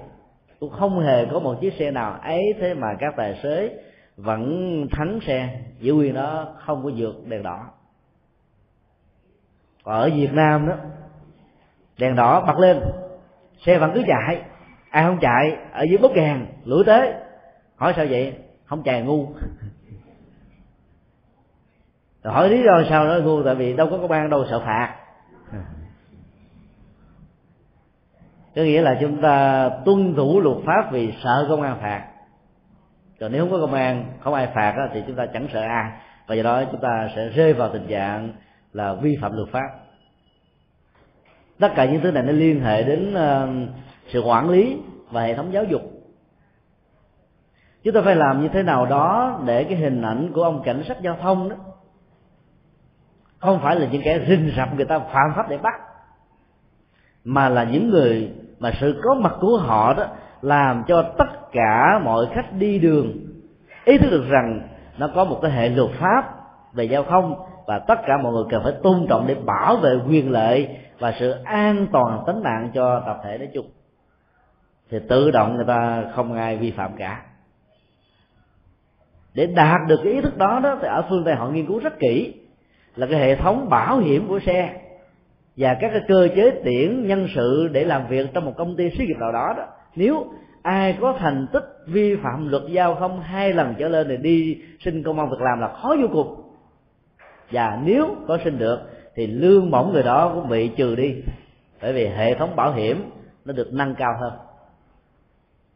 [0.59, 3.71] cũng không hề có một chiếc xe nào ấy thế mà các tài xế
[4.17, 7.65] vẫn thắng xe, giữ quyền đó, không có vượt đèn đỏ.
[9.83, 10.75] Còn ở việt nam đó,
[11.97, 12.81] đèn đỏ bật lên,
[13.65, 14.41] xe vẫn cứ chạy.
[14.89, 17.13] Ai không chạy, ở dưới bốc kèn lũi tới.
[17.75, 18.37] Hỏi sao vậy?
[18.65, 19.27] Không chạy ngu.
[22.23, 24.59] Rồi hỏi lý do sao nó ngu, tại vì đâu có công an đâu sợ
[24.59, 24.95] phạt.
[28.55, 32.07] Có nghĩa là chúng ta tuân thủ luật pháp vì sợ công an phạt
[33.19, 35.91] còn nếu không có công an, không ai phạt thì chúng ta chẳng sợ ai.
[36.27, 38.33] Và do đó chúng ta sẽ rơi vào tình trạng
[38.73, 39.67] là vi phạm luật pháp.
[41.59, 43.47] Tất cả những thứ này nó liên hệ đến ờ,
[44.07, 44.77] sự quản lý
[45.11, 45.81] và hệ thống giáo dục.
[47.83, 50.83] Chúng ta phải làm như thế nào đó để cái hình ảnh của ông cảnh
[50.87, 51.55] sát giao thông đó
[53.45, 55.73] không phải là những kẻ rình rập người ta phạm pháp để bắt,
[57.23, 60.05] mà là những người mà sự có mặt của họ đó
[60.41, 63.25] làm cho tất cả mọi khách đi đường
[63.85, 64.67] ý thức được rằng
[64.97, 66.33] nó có một cái hệ luật pháp
[66.73, 69.91] về giao thông và tất cả mọi người cần phải tôn trọng để bảo vệ
[70.09, 73.65] quyền lợi và sự an toàn tính mạng cho tập thể nói chung.
[74.89, 77.21] Thì tự động người ta không ai vi phạm cả.
[79.33, 81.79] Để đạt được cái ý thức đó đó, thì ở phương tây họ nghiên cứu
[81.79, 82.33] rất kỹ
[82.95, 84.81] là cái hệ thống bảo hiểm của xe
[85.57, 88.89] và các cái cơ chế tuyển nhân sự để làm việc trong một công ty
[88.89, 90.25] xí nghiệp nào đó đó nếu
[90.61, 94.61] ai có thành tích vi phạm luật giao thông hai lần trở lên thì đi
[94.79, 96.41] xin công an việc làm là khó vô cùng.
[97.51, 98.79] Và nếu có xin được
[99.15, 101.15] thì lương bổng người đó cũng bị trừ đi.
[101.81, 103.09] Bởi vì hệ thống bảo hiểm
[103.45, 104.33] nó được nâng cao hơn.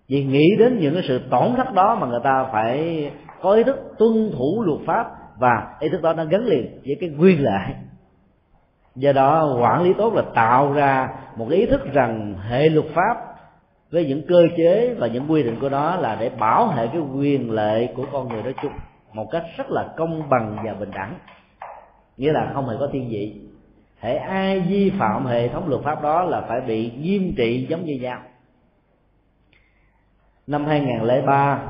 [0.07, 3.63] Vì nghĩ đến những cái sự tổn thất đó mà người ta phải có ý
[3.63, 7.43] thức tuân thủ luật pháp và ý thức đó nó gắn liền với cái quyền
[7.43, 7.61] lợi.
[8.95, 13.28] Do đó quản lý tốt là tạo ra một ý thức rằng hệ luật pháp
[13.91, 17.01] với những cơ chế và những quy định của nó là để bảo hệ cái
[17.15, 18.71] quyền lợi của con người nói chung
[19.13, 21.15] một cách rất là công bằng và bình đẳng.
[22.17, 23.41] Nghĩa là không hề có thiên vị.
[23.99, 27.85] Hệ ai vi phạm hệ thống luật pháp đó là phải bị nghiêm trị giống
[27.85, 28.21] như nhau.
[30.47, 31.61] Năm 2003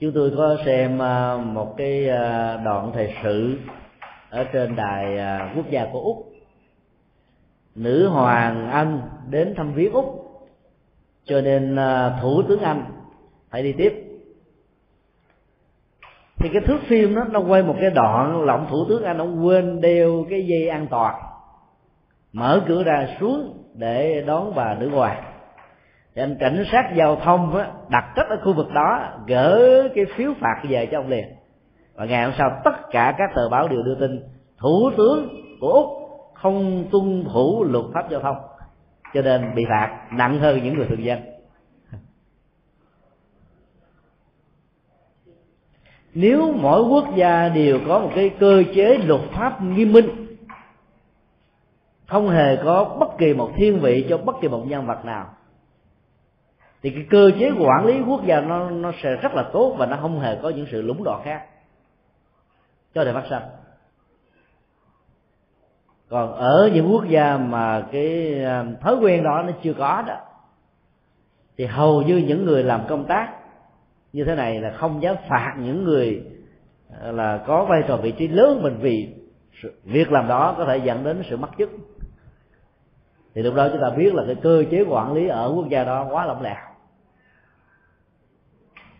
[0.00, 3.58] chúng tôi có xem à, một cái à, đoạn thời sự
[4.30, 6.32] ở trên đài à, quốc gia của úc.
[7.74, 10.23] Nữ hoàng anh đến thăm viếng úc
[11.24, 12.84] cho nên à, thủ tướng anh
[13.50, 14.04] phải đi tiếp.
[16.38, 19.18] Thì cái thước phim đó nó quay một cái đoạn là ông thủ tướng anh
[19.18, 21.14] ông quên đeo cái dây an toàn
[22.34, 25.24] mở cửa ra xuống để đón bà nữ hoàng.
[26.14, 30.04] Thì anh cảnh sát giao thông á, đặt cách ở khu vực đó gỡ cái
[30.16, 31.24] phiếu phạt về cho ông liền.
[31.94, 34.22] Và ngày hôm sau tất cả các tờ báo đều đưa tin
[34.58, 35.28] thủ tướng
[35.60, 35.86] của úc
[36.34, 38.36] không tuân thủ luật pháp giao thông
[39.14, 41.20] cho nên bị phạt nặng hơn những người thường dân.
[46.14, 50.36] Nếu mỗi quốc gia đều có một cái cơ chế luật pháp nghiêm minh,
[52.06, 55.34] không hề có bất kỳ một thiên vị cho bất kỳ một nhân vật nào,
[56.82, 59.86] thì cái cơ chế quản lý quốc gia nó nó sẽ rất là tốt và
[59.86, 61.46] nó không hề có những sự lúng đoạn khác.
[62.94, 63.63] Cho đời phát sinh
[66.14, 70.16] còn ở những quốc gia mà cái à, thói quen đó nó chưa có đó,
[71.58, 73.28] thì hầu như những người làm công tác
[74.12, 76.22] như thế này là không dám phạt những người
[77.02, 79.14] à, là có vai trò vị trí lớn mình vì
[79.84, 81.70] việc làm đó có thể dẫn đến sự mất chức.
[83.34, 85.84] Thì lúc đó chúng ta biết là cái cơ chế quản lý ở quốc gia
[85.84, 86.54] đó quá lỏng lẻo.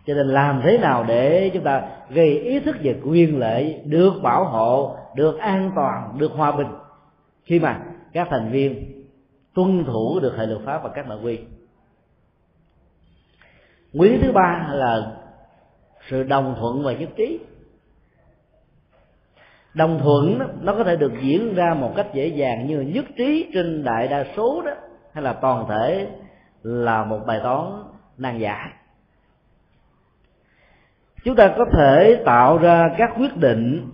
[0.07, 4.12] Cho nên làm thế nào để chúng ta gây ý thức về quyền lợi, được
[4.22, 6.69] bảo hộ, được an toàn, được hòa bình?
[7.44, 7.80] Khi mà
[8.12, 9.02] các thành viên
[9.54, 11.38] tuân thủ được hệ luật pháp và các nội quy.
[13.92, 15.16] Nguyên thứ ba là
[16.08, 17.40] sự đồng thuận và nhất trí.
[19.74, 23.04] Đồng thuận đó, nó có thể được diễn ra một cách dễ dàng như nhất
[23.16, 24.72] trí trên đại đa số đó
[25.12, 26.08] hay là toàn thể
[26.62, 27.82] là một bài toán
[28.18, 28.70] nan giải.
[31.24, 33.90] Chúng ta có thể tạo ra các quyết định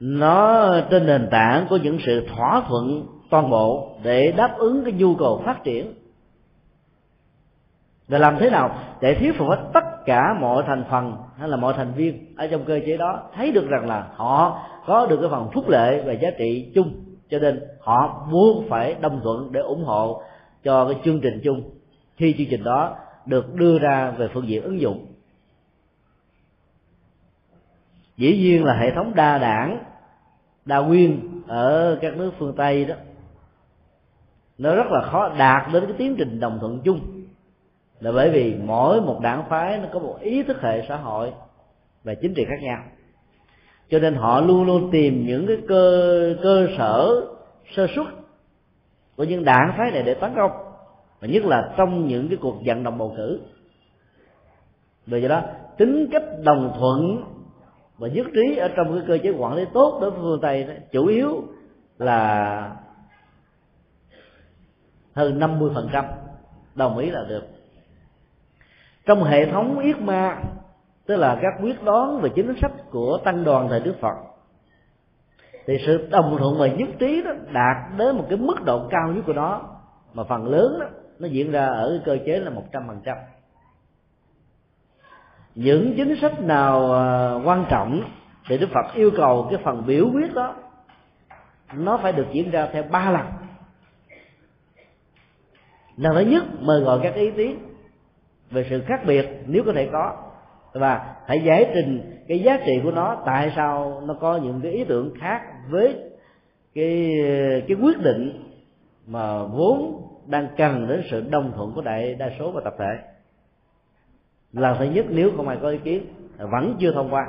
[0.00, 4.92] nó trên nền tảng của những sự thỏa thuận toàn bộ để đáp ứng cái
[4.92, 5.94] nhu cầu phát triển.
[8.08, 11.56] Để làm thế nào để thuyết phục hết tất cả mọi thành phần hay là
[11.56, 15.16] mọi thành viên ở trong cơ chế đó, thấy được rằng là họ có được
[15.20, 16.92] cái phần phúc lệ và giá trị chung,
[17.30, 20.22] cho nên họ buộc phải đồng thuận để ủng hộ
[20.64, 21.70] cho cái chương trình chung.
[22.16, 25.06] Khi chương trình đó được đưa ra về phương diện ứng dụng
[28.16, 29.84] dĩ nhiên là hệ thống đa đảng,
[30.64, 32.94] đa nguyên ở các nước phương tây đó,
[34.58, 37.00] nó rất là khó đạt đến cái tiến trình đồng thuận chung.
[38.00, 41.32] Là bởi vì mỗi một đảng phái nó có một ý thức hệ xã hội
[42.04, 42.78] và chính trị khác nhau.
[43.90, 47.26] Cho nên họ luôn luôn tìm những cái cơ cơ sở,
[47.76, 48.06] sơ xuất
[49.16, 50.50] của những đảng phái này để tấn công,
[51.20, 53.40] và nhất là trong những cái cuộc vận động bầu cử.
[55.06, 55.42] Vì vậy đó,
[55.78, 57.22] tính cách đồng thuận
[57.98, 60.64] và nhất trí ở trong cái cơ chế quản lý tốt đối với phương tây
[60.64, 61.42] đó, chủ yếu
[61.98, 62.76] là
[65.14, 66.04] hơn 50 phần trăm
[66.74, 67.42] đồng ý là được.
[69.06, 70.42] Trong hệ thống yết ma
[71.06, 74.14] tức là các quyết đoán về chính sách của tăng đoàn thời đức phật
[75.66, 79.12] thì sự đồng thuận và nhất trí đó đạt đến một cái mức độ cao
[79.12, 79.62] nhất của nó
[80.14, 80.86] mà phần lớn đó
[81.18, 83.16] nó diễn ra ở cái cơ chế là một trăm phần trăm
[85.56, 88.02] những chính sách nào à, quan trọng
[88.48, 90.54] thì đức phật yêu cầu cái phần biểu quyết đó,
[91.74, 93.26] nó phải được diễn ra theo ba lần.
[95.96, 97.58] Lần thứ nhất, mời gọi các ý kiến
[98.50, 100.16] về sự khác biệt, nếu có thể có,
[100.72, 104.72] và hãy giải trình cái giá trị của nó, tại sao nó có những cái
[104.72, 105.40] ý tưởng khác
[105.70, 105.94] với
[106.74, 107.12] cái
[107.68, 108.52] cái quyết định
[109.06, 113.15] mà vốn đang cần đến sự đồng thuận của đại đa số và tập thể
[114.56, 116.06] lần thứ nhất nếu không ai có ý kiến,
[116.38, 117.26] vẫn chưa thông qua.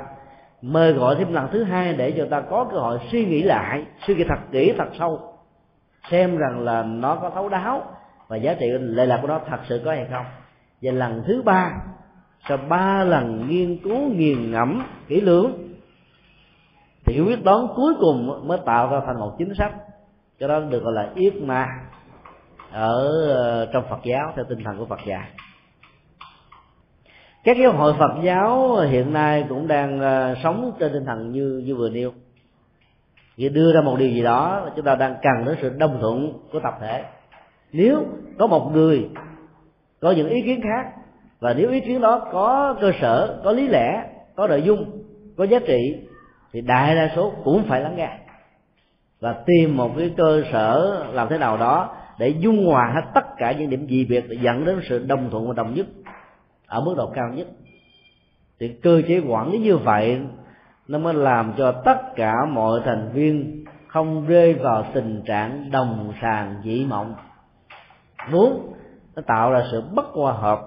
[0.62, 3.84] Mời gọi thêm lần thứ hai để cho ta có cơ hội suy nghĩ lại,
[4.06, 5.20] suy nghĩ thật kỹ, thật sâu.
[6.10, 7.82] Xem rằng là nó có thấu đáo
[8.28, 10.24] và giá trị lệ lạc của nó thật sự có hay không.
[10.82, 11.72] Và lần thứ ba,
[12.48, 15.52] sau ba lần nghiên cứu nghiền ngẫm kỹ lưỡng,
[17.04, 19.72] thì cái quyết đoán cuối cùng mới tạo ra thành một chính sách.
[20.40, 21.66] Cho đó được gọi là yết ma
[22.72, 25.28] ở ờ, trong Phật giáo, theo tinh thần của Phật dạy
[27.48, 31.62] các giáo hội Phật giáo hiện nay cũng đang ờ, sống trên tinh thần như
[31.64, 32.12] như vừa nêu.
[33.36, 36.32] Vì đưa ra một điều gì đó chúng ta đang cần đến sự đồng thuận
[36.52, 37.04] của tập thể.
[37.72, 38.04] Nếu
[38.38, 39.08] có một người
[40.00, 40.92] có những ý kiến khác
[41.40, 44.02] và nếu ý kiến đó có cơ sở, có lý lẽ,
[44.36, 45.02] có nội dung,
[45.36, 45.96] có giá trị,
[46.52, 48.18] thì đại đa số cũng phải lắng nghe
[49.20, 53.24] và tìm một cái cơ sở làm thế nào đó để dung hòa hết tất
[53.36, 55.86] cả những điểm dị biệt để dẫn đến sự đồng thuận và đồng nhất
[56.68, 57.46] ở mức độ cao nhất.
[58.60, 60.20] Thì cơ chế quản lý như vậy,
[60.88, 66.12] nó mới làm cho tất cả mọi thành viên không rơi vào tình trạng đồng
[66.22, 67.14] sàng dị mộng.
[68.30, 68.72] Muốn,
[69.16, 70.60] nó tạo ra sự bất hòa hợp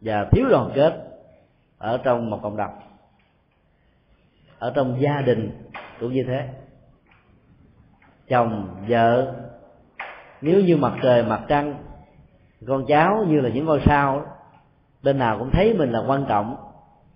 [0.00, 0.94] và thiếu đoàn kết
[1.78, 2.78] ở trong một cộng đồng,
[4.58, 5.50] ở trong gia đình
[6.00, 6.48] cũng như thế.
[8.28, 9.34] Chồng, vợ,
[10.40, 11.74] nếu như mặt trời, mặt trăng,
[12.66, 14.26] con cháu như là những ngôi sao
[15.06, 16.56] bên nào cũng thấy mình là quan trọng.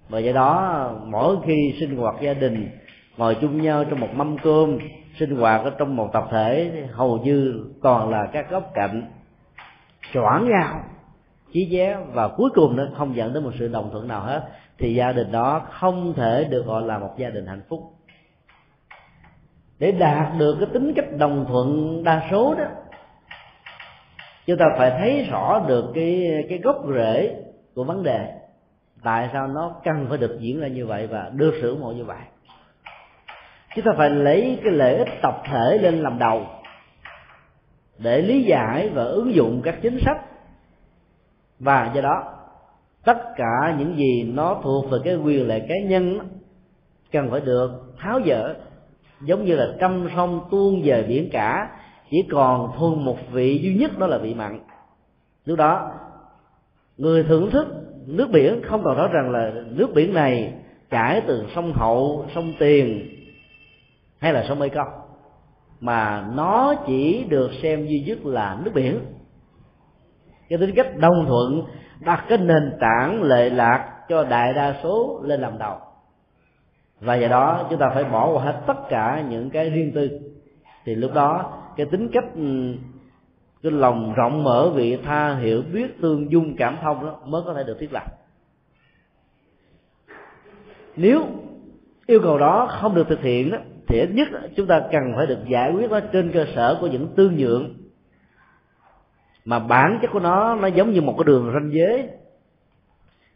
[0.09, 2.71] Và do đó, mỗi khi sinh hoạt gia đình,
[3.17, 4.79] ngồi chung nhau trong một mâm cơm,
[5.19, 9.03] sinh hoạt ở trong một tập thể hầu như còn là các góc cạnh.
[10.13, 10.81] Choảng nhau
[11.53, 14.49] chí vé và cuối cùng nó không dẫn đến một sự đồng thuận nào hết,
[14.79, 17.81] thì gia đình đó không thể được gọi là một gia đình hạnh phúc.
[19.79, 22.65] Để đạt được cái tính cách đồng thuận đa số đó,
[24.47, 27.37] chúng ta phải thấy rõ được cái cái gốc rễ
[27.81, 28.33] của vấn đề.
[29.03, 31.93] Tại sao nó cần phải được diễn ra như vậy và được sự ủng hộ
[31.93, 32.21] như vậy?
[33.77, 36.47] Chúng ta phải lấy cái lợi ích tập thể lên làm đầu
[37.99, 40.21] để lý giải và ứng dụng các chính sách.
[41.59, 42.33] Và do đó,
[43.05, 46.19] tất cả những gì nó thuộc về cái quyền lợi cá nhân
[47.13, 48.55] cần phải được tháo dỡ,
[49.21, 51.69] giống như là trăm sông tuôn về biển cả,
[52.11, 54.61] chỉ còn thuần một vị duy nhất đó là vị mặn.
[55.45, 55.93] Lúc đó
[57.01, 57.67] người thưởng thức
[58.07, 60.53] nước biển không còn nói rằng là nước biển này
[60.91, 63.09] chảy từ sông hậu, sông tiền
[64.19, 64.89] hay là sông mê công
[65.81, 69.01] mà nó chỉ được xem duy nhất là nước biển.
[70.49, 71.63] Cái tính cách đồng thuận
[72.01, 75.77] đặt cái nền tảng lệ lạc cho đại đa số lên làm đầu.
[77.01, 80.21] Và do đó chúng ta phải bỏ qua hết tất cả những cái riêng tư.
[80.85, 82.75] Thì lúc đó cái tính cách ừ,
[83.63, 87.55] cái lòng rộng mở vị tha hiểu biết tương dung cảm thông đó mới có
[87.55, 88.05] thể được thiết lập.
[90.97, 91.27] Nếu
[92.07, 95.27] yêu cầu đó không được thực hiện đó, thì ít nhất chúng ta cần phải
[95.27, 97.75] được giải quyết nó trên cơ sở của những tương nhượng.
[99.45, 102.09] Mà bản chất của nó nó giống như một cái đường ranh giới.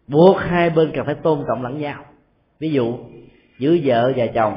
[0.06, 2.04] Buộc hai bên cần phải tôn trọng lẫn nhau.
[2.58, 2.98] Ví dụ
[3.58, 4.56] giữa vợ và chồng.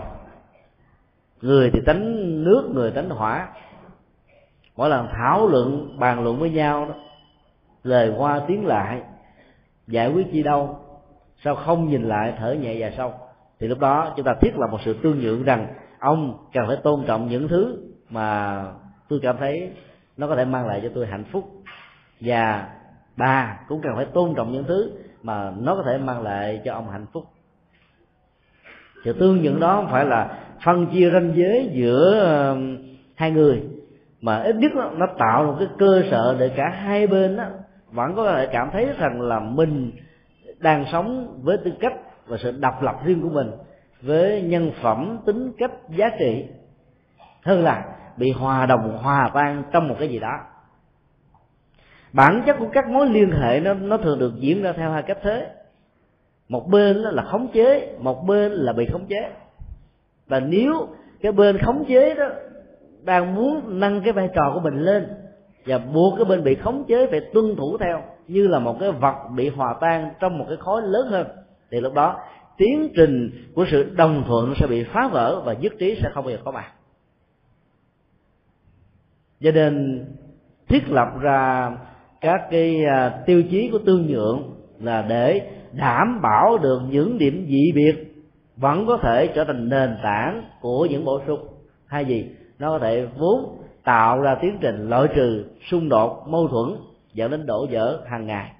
[1.41, 2.03] Người thì tánh
[2.43, 3.47] nước người tánh hỏa
[4.77, 6.95] mỗi lần thảo luận, bàn luận với nhau đó,
[7.83, 9.01] lời qua tiếng lại,
[9.87, 10.79] giải quyết chi đâu,
[11.43, 13.13] sao không nhìn lại thở nhẹ và sâu
[13.59, 15.67] thì lúc đó chúng ta thiết lập một sự tương nhượng rằng
[15.99, 17.77] ông cần phải tôn trọng những thứ
[18.09, 18.63] mà
[19.09, 19.71] tôi cảm thấy
[20.17, 21.51] nó có thể mang lại cho tôi hạnh phúc.
[22.19, 22.69] Và
[23.17, 24.91] bà cũng cần phải tôn trọng những thứ
[25.23, 27.25] mà nó có thể mang lại cho ông hạnh phúc.
[29.03, 32.57] Sự tương nhượng đó không phải là phân chia ranh giới giữa ờ,
[33.15, 33.63] hai người
[34.27, 37.45] mà ít nhất nó, nó tạo một cái cơ sở để cả hai bên đó
[37.91, 39.91] vẫn có thể cảm thấy rằng là mình
[40.59, 41.93] đang sống với tư cách
[42.27, 43.51] và sự độc lập riêng của mình
[44.01, 46.45] với nhân phẩm tính cách giá trị.
[47.43, 47.85] Hơn là
[48.17, 50.39] bị hòa đồng hòa tan trong một cái gì đó.
[52.13, 55.03] Bản chất của các mối liên hệ nó nó thường được diễn ra theo hai
[55.03, 55.47] cách thế.
[56.49, 59.31] Một bên là khống chế một bên là bị khống chế.
[60.27, 60.87] Và nếu
[61.21, 62.25] cái bên khống chế đó
[63.07, 65.07] đang muốn nâng cái vai trò của mình lên
[65.65, 68.91] và buộc cái bên bị khống chế phải tuân thủ theo, như là một cái
[68.91, 71.27] vật bị hòa tan trong một cái khối lớn hơn.
[71.71, 72.19] Thì lúc đó,
[72.57, 76.25] tiến trình của sự đồng thuận sẽ bị phá vỡ và nhất trí sẽ không
[76.25, 76.71] bao giờ có mặt.
[79.41, 80.05] Cho nên
[80.69, 81.71] thiết lập ra
[82.21, 85.41] các cái à, tiêu chí của tương nhượng là để
[85.71, 87.95] đảm bảo được những điểm dị biệt
[88.55, 91.39] vẫn có thể trở thành nền tảng của những bổ sung.
[91.85, 92.25] Hay gì?
[92.59, 96.75] Nó có thể vốn tạo ra tiến trình loại trừ xung đột mâu thuẫn
[97.13, 98.51] dẫn đến đổ vỡ hàng ngày.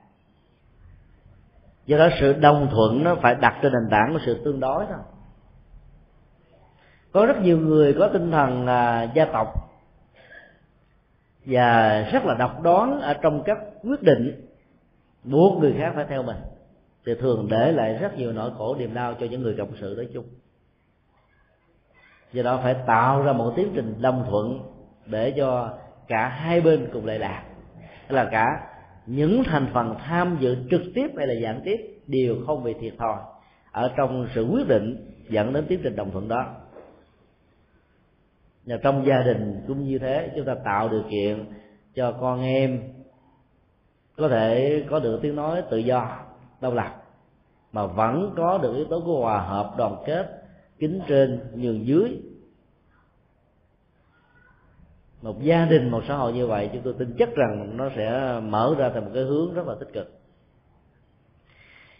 [1.85, 4.85] Do đó sự đồng thuận nó phải đặt trên nền tảng của sự tương đối
[4.85, 4.99] thôi.
[7.11, 9.47] Có rất nhiều người có tinh thần à, gia tộc
[11.45, 14.47] và rất là độc đoán ở trong các quyết định
[15.23, 16.37] buộc người khác phải theo mình
[17.05, 19.93] thì thường để lại rất nhiều nỗi khổ niềm đau cho những người cộng sự
[19.97, 20.25] nói chung
[22.34, 24.59] do đó phải tạo ra một tiến trình đồng thuận
[25.05, 25.73] để cho
[26.07, 27.43] cả hai bên cùng lệ lạc.
[28.09, 28.45] Là cả
[29.05, 32.93] những thành phần tham dự trực tiếp hay là gián tiếp đều không bị thiệt
[32.97, 33.17] thòi
[33.71, 36.45] ở trong sự quyết định dẫn đến tiến trình đồng thuận đó.
[38.65, 41.45] Và trong gia đình cũng như thế, chúng ta tạo điều kiện
[41.95, 42.82] cho con em
[44.17, 46.19] có thể có được tiếng nói tự do,
[46.61, 47.03] độc lập,
[47.71, 50.36] mà vẫn có được yếu tố của hòa hợp, đoàn kết
[50.80, 52.17] kính trên nhường dưới.
[55.21, 58.39] Một gia đình, một xã hội như vậy, chúng tôi tin chắc rằng nó sẽ
[58.43, 60.19] mở ra thành một cái hướng rất là tích cực.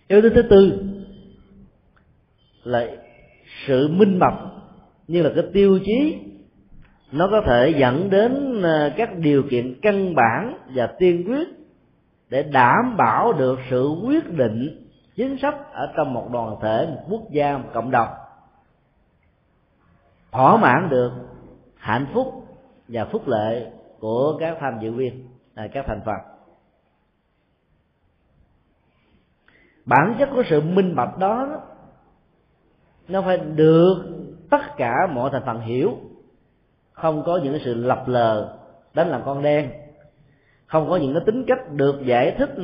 [0.07, 0.80] Yếu tố thứ tư
[2.63, 2.88] là
[3.67, 4.39] sự minh bạch,
[5.07, 6.15] như là cái tiêu chí,
[7.11, 11.47] nó có thể dẫn đến à, các điều kiện căn bản và tiên quyết
[12.30, 17.01] để đảm bảo được sự quyết định chính sách ở trong một đoàn thể, một
[17.09, 18.07] quốc gia, một cộng đồng
[20.32, 21.11] thỏa mãn được
[21.75, 22.47] hạnh phúc
[22.88, 26.15] và phúc lệ của các tham dự viên à, các thành phần.
[29.86, 31.61] Bản chất của sự minh bạch đó,
[33.07, 33.95] nó phải được
[34.49, 35.97] tất cả mọi thành phần hiểu.
[36.91, 38.57] Không có những sự lập lờ
[38.93, 39.71] đánh làm con đen.
[40.65, 42.55] Không có những cái tính cách được giải thích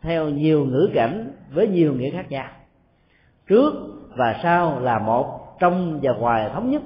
[0.00, 2.48] theo nhiều ngữ cảnh với nhiều nghĩa khác nhau.
[3.46, 3.74] Trước
[4.16, 6.82] và sau là một trong và ngoài thống nhất.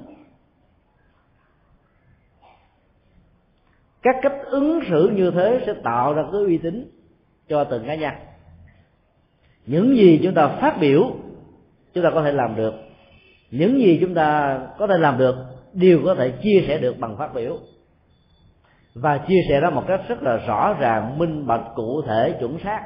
[4.01, 6.91] Các cách ứng xử như thế sẽ tạo ra cái uy tín
[7.49, 8.13] cho từng cá nhân.
[9.65, 11.11] Những gì chúng ta phát biểu,
[11.93, 12.73] chúng ta có thể làm được.
[13.51, 15.35] Những gì chúng ta có thể làm được,
[15.73, 17.57] đều có thể chia sẻ được bằng phát biểu.
[18.93, 22.59] Và chia sẻ ra một cách rất là rõ ràng, minh bạch, cụ thể, chuẩn
[22.63, 22.81] xác.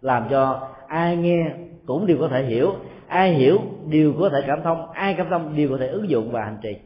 [0.00, 1.50] Làm cho ai nghe
[1.86, 2.74] cũng đều có thể hiểu,
[3.06, 6.30] ai hiểu đều có thể cảm thông, ai cảm thông đều có thể ứng dụng
[6.30, 6.76] và hành trì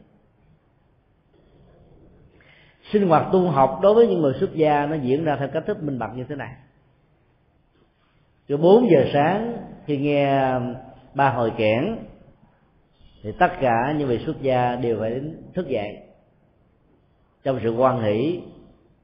[2.93, 5.63] sinh hoạt tu học đối với những người xuất gia nó diễn ra theo cách
[5.67, 6.53] thức minh bạch như thế này.
[8.47, 10.53] Từ 4 giờ sáng khi nghe
[11.13, 11.95] ba hồi kẽn,
[13.23, 15.97] thì tất cả những vị xuất gia đều phải đến thức dậy.
[17.43, 18.41] Trong sự quan hỷ,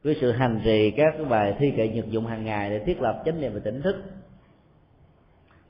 [0.05, 3.21] với sự hành trì các bài thi kệ nhật dụng hàng ngày để thiết lập
[3.25, 3.95] chánh niệm và tỉnh thức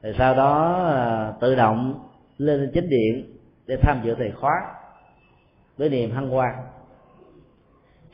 [0.01, 3.37] rồi sau đó à, tự động lên chánh điện
[3.67, 4.53] để tham dự thầy khóa
[5.77, 6.53] với niềm hăng hoan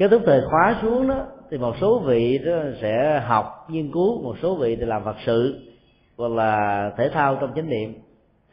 [0.01, 4.23] kết thúc thời khóa xuống đó, thì một số vị đó sẽ học nghiên cứu,
[4.23, 5.59] một số vị thì làm phật sự,
[6.17, 7.93] hoặc là thể thao trong chánh niệm,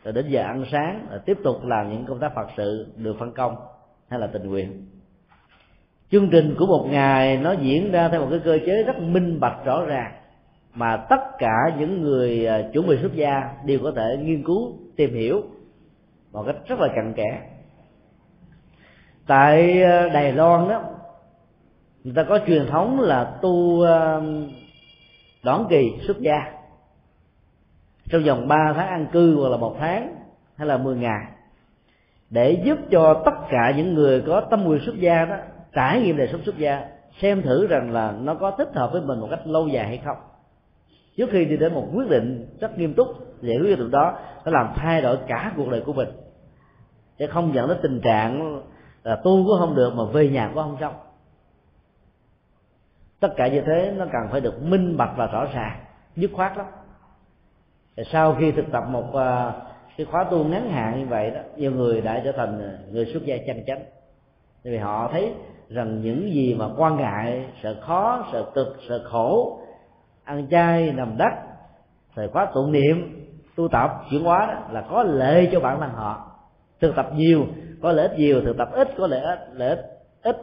[0.05, 3.17] rồi đến giờ ăn sáng, rồi tiếp tục làm những công tác phật sự được
[3.19, 3.57] phân công
[4.09, 4.87] hay là tình nguyện.
[6.11, 9.41] Chương trình của một ngày nó diễn ra theo một cái cơ chế rất minh
[9.41, 10.13] bạch rõ ràng,
[10.75, 14.73] mà tất cả những người à, chuẩn bị xuất gia đều có thể nghiên cứu,
[14.97, 15.43] tìm hiểu
[16.33, 17.41] một cách rất là cặn kẽ.
[19.27, 20.83] Tại à, đài loan đó
[22.09, 24.51] người ta có truyền thống là tu um,
[25.45, 26.53] đón kỳ xuất gia.
[28.11, 30.15] Trong vòng 3 tháng an cư hoặc là một tháng
[30.57, 31.25] hay là 10 ngày,
[32.31, 35.37] để giúp cho tất cả những người có tâm nguyện xuất gia đó,
[35.73, 36.89] trải nghiệm đời sống xuất gia,
[37.21, 40.01] xem thử rằng là nó có thích hợp với mình một cách lâu dài hay
[40.05, 40.17] không.
[41.17, 43.09] Trước khi đi đến một quyết định rất nghiêm túc
[43.41, 46.09] để quyết định đó, nó làm thay đổi cả cuộc đời của mình.
[47.19, 48.63] Để không dẫn đến tình trạng
[49.03, 50.95] là tu cũng không được mà về nhà cũng không xong
[53.21, 55.81] tất cả như thế, nó cần phải được minh bạch và rõ ràng,
[56.17, 56.67] dứt khoát lắm.
[57.97, 59.53] Thì sau khi thực tập một à,
[59.97, 63.25] cái khóa tu ngắn hạn như vậy đó, nhiều người đã trở thành người xuất
[63.25, 63.83] gia chân chánh.
[64.65, 65.35] Vì họ thấy
[65.69, 69.61] rằng những gì mà quan ngại, sợ khó, sợ cực, sợ khổ,
[70.25, 71.33] ăn chay, nằm đất
[72.19, 75.91] thời khóa tụng niệm, tu tập, chuyển hóa đó, là có lợi cho bản thân
[75.91, 76.31] họ.
[76.81, 77.47] Thực tập nhiều,
[77.83, 79.85] có lợi ích nhiều, thực tập ít, có lợi ích lợi ích
[80.23, 80.37] ít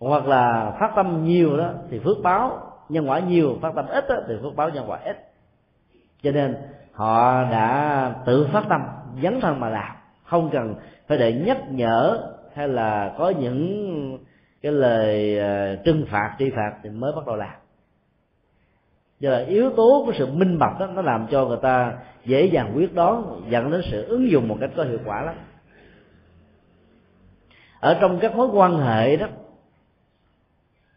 [0.00, 4.04] hoặc là phát tâm nhiều đó thì phước báo nhân quả nhiều phát tâm ít
[4.08, 5.16] đó, thì phước báo nhân quả ít.
[6.22, 6.56] Cho nên
[6.92, 8.80] họ đã tự phát tâm
[9.22, 9.96] dấn thân mà làm.
[10.24, 10.74] Không cần
[11.08, 12.18] phải để nhắc nhở
[12.54, 14.18] hay là có những
[14.62, 17.54] cái lời ờ, trừng phạt tri phạt thì mới bắt đầu làm.
[19.20, 22.44] Do là yếu tố của sự minh bạch đó nó làm cho người ta dễ
[22.44, 25.34] dàng quyết đoán dẫn đến sự ứng dụng một cách có hiệu quả lắm.
[27.80, 29.26] Ở trong các mối quan hệ đó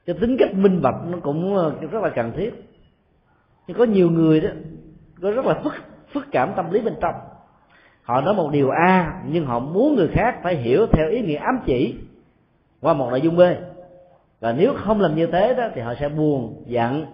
[0.05, 2.53] cái tính cách minh bạch nó cũng ờ, rất là cần thiết.
[3.67, 4.49] Nhưng có nhiều người đó,
[5.21, 5.73] có rất là phức
[6.13, 7.15] phức cảm tâm lý bên trong.
[8.03, 11.37] Họ nói một điều a, nhưng họ muốn người khác phải hiểu theo ý nghĩa
[11.37, 11.95] ám chỉ
[12.81, 13.41] qua một nội dung b.
[14.39, 17.05] Và nếu không làm như thế đó, thì họ sẽ buồn, giận.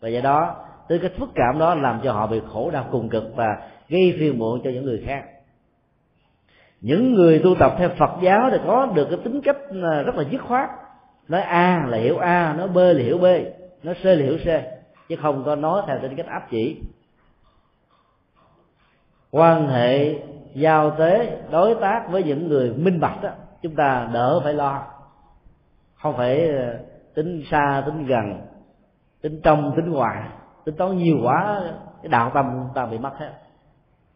[0.00, 0.56] Và do đó
[0.88, 3.56] từ cái phức cảm đó làm cho họ bị khổ đau cùng cực và
[3.88, 5.24] gây phiền muộn cho những người khác.
[6.80, 10.14] Những người tu tập theo Phật giáo thì có được cái tính cách ờ, rất
[10.14, 10.70] là dứt khoát
[11.28, 13.24] nói A là hiểu A, nói B là hiểu B,
[13.82, 14.46] nói C là hiểu C,
[15.08, 16.80] chứ không có nói theo tính cách áp chỉ.
[19.30, 20.14] Quan hệ
[20.54, 23.30] giao tế đối tác với những người minh bạch đó
[23.62, 24.86] chúng ta đỡ phải lo.
[26.02, 26.78] Không phải ờ,
[27.14, 28.40] tính xa, tính gần,
[29.22, 30.22] tính trong, tính ngoài.
[30.64, 31.60] Tính toán nhiều quá,
[32.02, 33.32] cái đạo tâm chúng ta bị mất hết.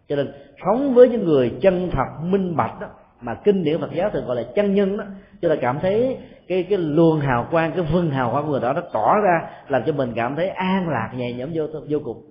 [0.09, 0.33] Cho nên,
[0.65, 2.87] sống với những người chân thật minh bạch đó,
[3.21, 5.05] mà kinh điển Phật giáo thường gọi là chân nhân đó
[5.43, 6.19] cho ta cảm thấy
[6.49, 9.83] cái cái luồng hào quang, cái vân hào quang người đó nó tỏ ra, làm
[9.87, 12.23] cho mình cảm thấy an lạc, nhẹ nhõm vô vô cùng.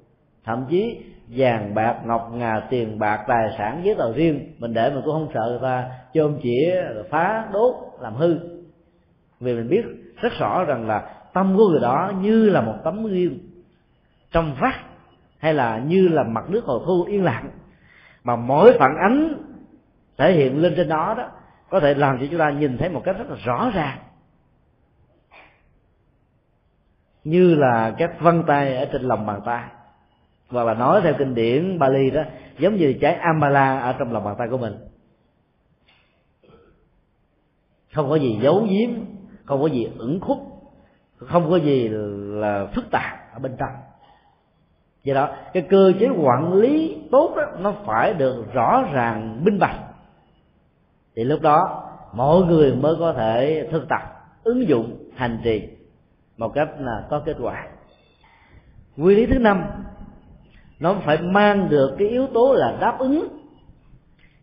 [0.45, 0.97] Thậm chí
[1.27, 5.13] vàng bạc, ngọc ngà, tiền bạc, tài sản, giấy tờ riêng, mình để mình cũng
[5.13, 8.37] không sợ người ta chôm chĩa phá đốt, làm hư.
[9.39, 9.85] Vì mình biết
[10.21, 13.37] rất rõ rằng là tâm của người đó như là một tấm gương
[14.31, 14.73] trong vắt,
[15.37, 17.49] hay là như là mặt nước hồ thu yên lặng,
[18.23, 19.33] mà mỗi phản ánh
[20.17, 21.29] thể hiện lên trên đó đó
[21.69, 23.97] có thể làm cho chúng ta nhìn thấy một cách rất là rõ ràng.
[27.23, 29.63] Như là các vân tay ở trên lòng bàn tay.
[30.49, 32.23] Hoặc là nói theo kinh điển Bali đó,
[32.59, 34.73] giống như trái amala ở trong lòng bàn tay của mình.
[37.93, 38.89] Không có gì giấu giếm,
[39.45, 40.37] không có gì ẩn khúc,
[41.17, 43.71] không có gì là phức tạp ở bên trong.
[45.03, 49.59] Do đó, cái cơ chế quản lý tốt đó, nó phải được rõ ràng, minh
[49.59, 49.79] bạch
[51.15, 54.01] thì lúc đó, mỗi người mới có thể thực tập,
[54.43, 55.61] ứng dụng hành trì
[56.37, 57.67] một cách là có kết quả.
[58.97, 59.63] Quy lý thứ năm,
[60.79, 63.27] nó phải mang được cái yếu tố là đáp ứng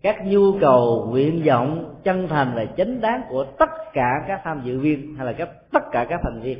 [0.02, 4.62] các nhu cầu, nguyện vọng, chân thành và chánh đáng của tất cả các tham
[4.64, 6.58] dự viên hay là các, tất cả các thành viên.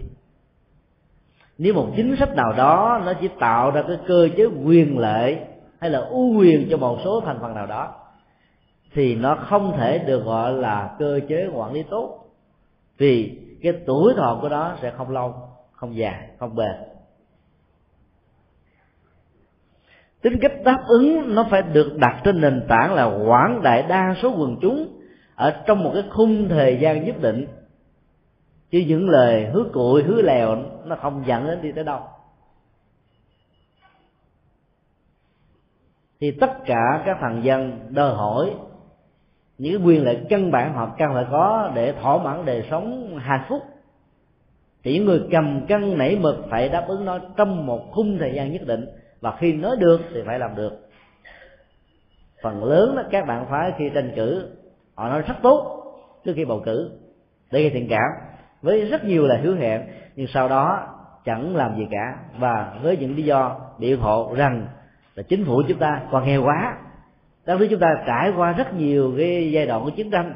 [1.58, 5.46] Nếu một chính sách nào đó nó chỉ tạo ra cái cơ chế quyền lệ
[5.80, 7.94] hay là ưu quyền cho một số thành phần nào đó
[8.95, 12.24] thì nó không thể được gọi là cơ chế quản lý tốt,
[12.99, 15.34] vì cái tuổi thọ của nó sẽ không lâu,
[15.72, 16.72] không dài không bền.
[20.22, 24.14] Tính cách đáp ứng nó phải được đặt trên nền tảng là quảng đại đa
[24.22, 24.99] số quần chúng
[25.34, 27.47] ở trong một cái khung thời gian nhất định.
[28.70, 32.01] Chứ những lời hứa cụi hứa lèo nó không dẫn đến đi tới đâu.
[36.20, 38.55] Thì tất cả các thằng dân đòi hỏi
[39.62, 43.44] những quyền lợi căn bản họ cần phải có để thỏa mãn đời sống hạnh
[43.48, 43.62] phúc
[44.84, 48.32] thì những người cầm cân nảy mực phải đáp ứng nó trong một khung thời
[48.34, 48.86] gian nhất định,
[49.20, 50.72] và khi nói được thì phải làm được.
[52.42, 54.48] Phần lớn đó, các bạn phái khi tranh cử,
[54.94, 55.84] họ nói rất tốt
[56.24, 56.90] trước khi bầu cử,
[57.50, 58.10] để gây thiện cảm,
[58.62, 59.82] với rất nhiều là hứa hẹn,
[60.16, 60.88] nhưng sau đó
[61.24, 62.18] chẳng làm gì cả.
[62.38, 64.66] Và với những lý do biện hộ rằng
[65.14, 66.76] là chính phủ chúng ta còn nghèo quá
[67.47, 70.34] đất nước chúng ta trải qua rất nhiều cái giai đoạn của chiến tranh,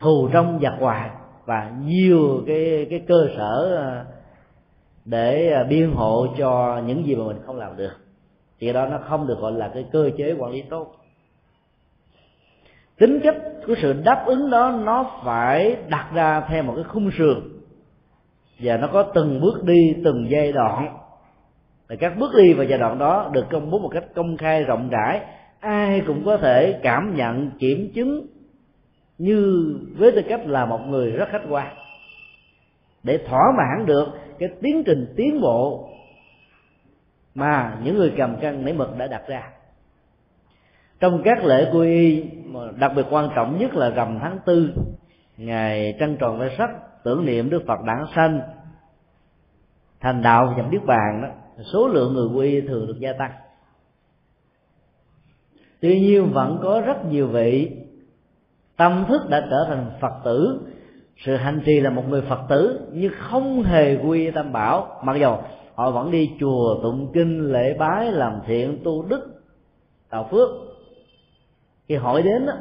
[0.00, 1.10] thù trong giặc ngoài
[1.44, 4.04] và nhiều cái cái cơ sở ờ,
[5.04, 7.92] để ờ, biên hộ cho những gì mà mình không làm được.
[8.60, 10.96] Thì đó nó không được gọi là cái cơ chế quản lý tốt.
[12.98, 17.10] Tính chất của sự đáp ứng đó nó phải đặt ra theo một cái khung
[17.18, 17.40] sườn
[18.58, 20.98] và nó có từng bước đi, từng giai đoạn
[21.92, 24.64] và các bước đi vào giai đoạn đó được công bố một cách công khai,
[24.64, 25.20] rộng rãi.
[25.60, 28.26] Ai cũng có thể cảm nhận, kiểm chứng
[29.18, 31.76] như với tư cách là một người rất khách quan.
[33.02, 35.88] Để thỏa mãn được cái tiến trình tiến bộ
[37.34, 39.42] mà những người cầm cân nảy mực đã đặt ra.
[41.00, 42.30] Trong các lễ quy y
[42.78, 44.74] đặc biệt quan trọng nhất là rằm tháng tư,
[45.36, 46.70] ngày trăng tròn vai sắc,
[47.04, 48.40] tưởng niệm đức phật đản sanh,
[50.00, 51.28] thành đạo nhập niết bàn đó
[51.64, 53.32] số lượng người quy thường được gia tăng.
[55.80, 57.70] Tuy nhiên vẫn có rất nhiều vị
[58.76, 60.60] tâm thức đã trở thành phật tử.
[61.24, 65.00] Sự hành trì là một người phật tử nhưng không hề quy tam bảo.
[65.04, 65.42] Mặc dầu
[65.74, 69.42] họ vẫn đi chùa tụng kinh lễ bái làm thiện tu đức
[70.10, 70.48] tạo phước.
[71.88, 72.52] Khi hỏi đến đó,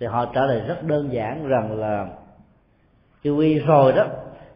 [0.00, 2.08] thì họ trả lời rất đơn giản rằng là
[3.22, 4.06] khi quy rồi đó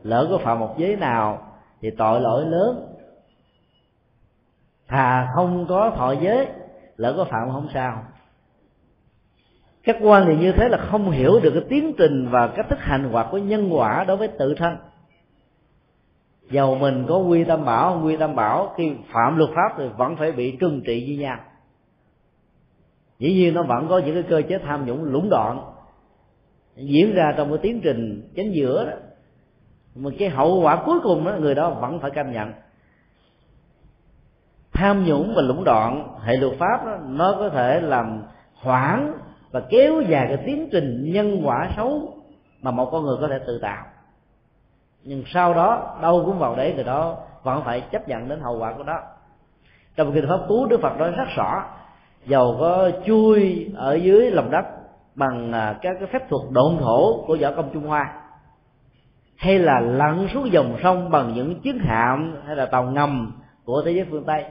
[0.02, 2.93] lỡ có phạm một giới nào thì tội lỗi lớn
[4.94, 6.48] thà không có thọ giới,
[6.96, 8.04] lỡ có phạm không sao.
[9.82, 12.78] Các quan niệm như thế là không hiểu được cái tiến trình và cách thức
[12.80, 14.76] hành hoạt của nhân quả đối với tự thân.
[16.50, 19.84] Dầu mình có quy tâm bảo không quy tâm bảo, khi phạm luật pháp thì
[19.96, 21.36] vẫn phải bị trừng trị như nhau.
[23.18, 25.60] Dĩ nhiên nó vẫn có những cái cơ chế tham nhũng lũng đoạn,
[26.76, 28.96] diễn ra trong cái tiến trình chánh giữa đó.
[29.94, 32.52] Mà cái hậu quả cuối cùng đó, người đó vẫn phải cam nhận
[34.74, 38.22] tham nhũng và lũng đoạn hệ luật pháp đó, nó có thể làm
[38.54, 39.12] hoãn
[39.50, 42.14] và kéo dài cái tiến trình nhân quả xấu
[42.62, 43.84] mà một con người có thể tự tạo.
[45.02, 48.58] Nhưng sau đó đâu cũng vào đấy người đó vẫn phải chấp nhận đến hậu
[48.58, 49.00] quả của đó
[49.96, 51.64] trong kinh pháp cú đức phật nói rất rõ
[52.26, 54.64] dầu có chui ở dưới lòng đất
[55.14, 58.12] bằng à, các cái phép thuật độn thổ của võ công trung hoa
[59.36, 63.32] hay là lặn xuống dòng sông bằng những chiến hạm hay là tàu ngầm
[63.64, 64.44] của thế giới phương tây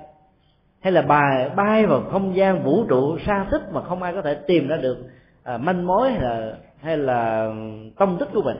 [0.83, 4.21] hay là bài bay vào không gian vũ trụ xa thích mà không ai có
[4.21, 4.97] thể tìm ra được
[5.43, 7.51] à, manh mối hay là hay là
[7.97, 8.57] tông tích của mình?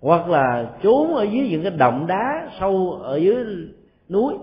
[0.00, 3.44] Hoặc là trốn ở dưới những cái động đá sâu ở dưới
[4.08, 4.34] núi.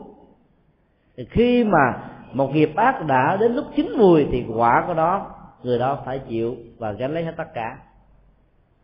[1.17, 5.31] Thì khi mà một nghiệp ác đã đến lúc chín mùi thì quả của đó
[5.63, 7.77] người đó phải chịu và gánh lấy hết tất cả.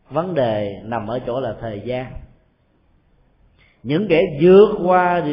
[0.09, 2.05] Vấn đề nằm ở chỗ là thời gian.
[3.83, 5.23] Những kẻ vượt qua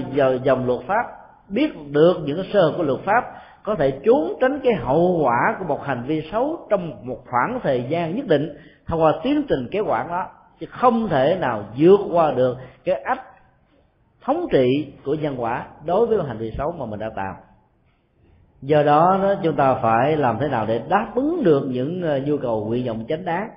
[0.44, 3.24] dòng luật pháp biết được những sơ của luật pháp
[3.62, 7.60] có thể trốn tránh cái hậu quả của một hành vi xấu trong một khoảng
[7.62, 10.26] thời gian nhất định thông qua tiến trình kế quản đó
[10.60, 13.22] chứ không thể nào vượt qua được cái ách
[14.26, 17.36] thống trị của nhân quả đối với hành vi xấu mà mình đã tạo.
[18.62, 22.38] Do đó, chúng ta phải làm thế nào để đáp ứng được những ờ, nhu
[22.38, 23.48] cầu nguyện vọng chánh đáng.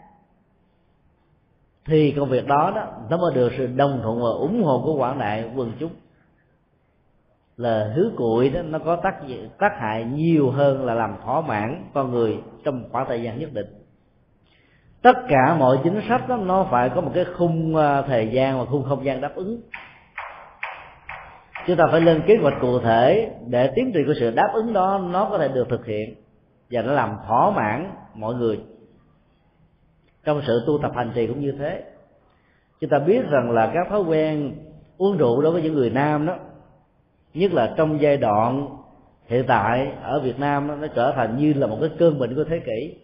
[1.85, 4.95] Thì công việc đó đó nó mới được sự đồng thuận và ủng hộ của
[4.95, 5.91] quảng đại quần chúng
[7.59, 9.15] là hứa cuội đó, nó có tác
[9.59, 13.53] tác hại nhiều hơn là làm thỏa mãn con người trong khoảng thời gian nhất
[13.53, 13.65] định.
[15.01, 18.59] Tất cả mọi chính sách đó, nó phải có một cái khung à, thời gian
[18.59, 19.61] và khung không gian đáp ứng.
[21.67, 24.73] Chúng ta phải lên kế hoạch cụ thể để tiến trình của sự đáp ứng
[24.73, 26.15] đó, nó có thể được thực hiện
[26.71, 28.59] và nó làm thỏa mãn mọi người
[30.23, 31.83] trong sự tu tập hành trì cũng như thế.
[32.81, 34.55] Chúng ta biết rằng là các thói quen
[34.97, 36.35] uống rượu đối với những người nam đó
[37.33, 38.67] nhất là trong giai đoạn
[39.27, 42.43] hiện tại ở Việt Nam nó trở thành như là một cái cơn bệnh của
[42.43, 42.95] thế kỷ.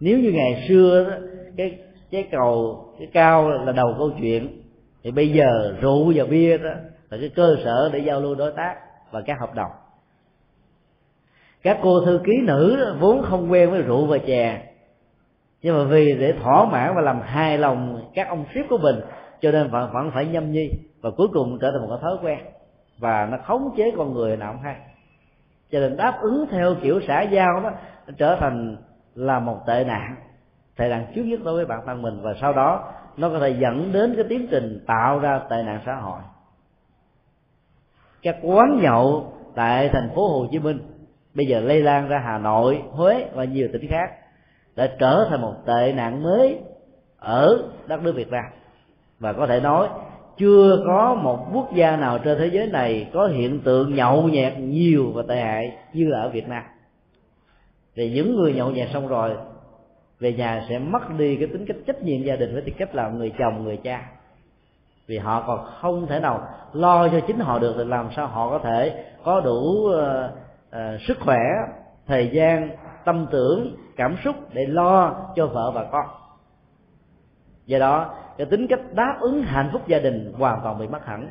[0.00, 1.16] Nếu như ngày xưa đó,
[1.56, 1.78] cái
[2.10, 4.62] trái cầu cái cao là đầu câu chuyện
[5.02, 6.70] thì bây giờ rượu và bia đó
[7.10, 8.76] là cái cơ sở để giao lưu đối tác
[9.10, 9.70] và các hợp đồng.
[11.62, 14.70] Các cô thư ký nữ vốn không quen với rượu và chè
[15.62, 18.96] nhưng mà vì để thỏa mãn và làm hài lòng các ông ship của mình
[19.40, 20.70] cho nên vẫn vẫn phải nhâm nhi
[21.00, 22.38] và cuối cùng trở thành một cái thói quen
[23.00, 24.76] và nó khống chế con người nào không hay.
[25.70, 27.70] Cho nên đáp ứng theo kiểu xã giao đó
[28.06, 28.76] nó trở thành
[29.14, 30.16] là một tệ nạn
[30.76, 32.20] tệ nạn trước nhất đối với bản thân mình.
[32.22, 35.80] Và sau đó nó có thể dẫn đến cái tiến trình tạo ra tệ nạn
[35.86, 36.20] xã hội.
[38.22, 40.78] Các quán nhậu tại thành phố Hồ Chí Minh
[41.34, 44.10] bây giờ lây lan ra Hà Nội, Huế và nhiều tỉnh khác
[44.76, 46.60] đã trở thành một tệ nạn mới
[47.18, 48.44] ở đất nước Việt Nam.
[49.18, 49.88] Và có thể nói
[50.40, 54.58] chưa có một quốc gia nào trên thế giới này có hiện tượng nhậu nhẹt
[54.58, 56.62] nhiều và tệ hại như là ở Việt Nam.
[57.96, 59.36] Thì những người nhậu nhẹt xong rồi
[60.20, 62.94] về nhà sẽ mất đi cái tính cách trách nhiệm gia đình với tư cách
[62.94, 64.10] là người chồng người cha.
[65.06, 68.50] Vì họ còn không thể nào lo cho chính họ được thì làm sao họ
[68.50, 69.94] có thể có đủ uh,
[70.68, 71.40] uh, sức khỏe
[72.06, 72.70] thời gian
[73.04, 76.06] tâm tưởng cảm xúc để lo cho vợ và con.
[77.66, 81.06] Do đó cái tính cách đáp ứng hạnh phúc gia đình hoàn toàn bị mất
[81.06, 81.28] hẳn.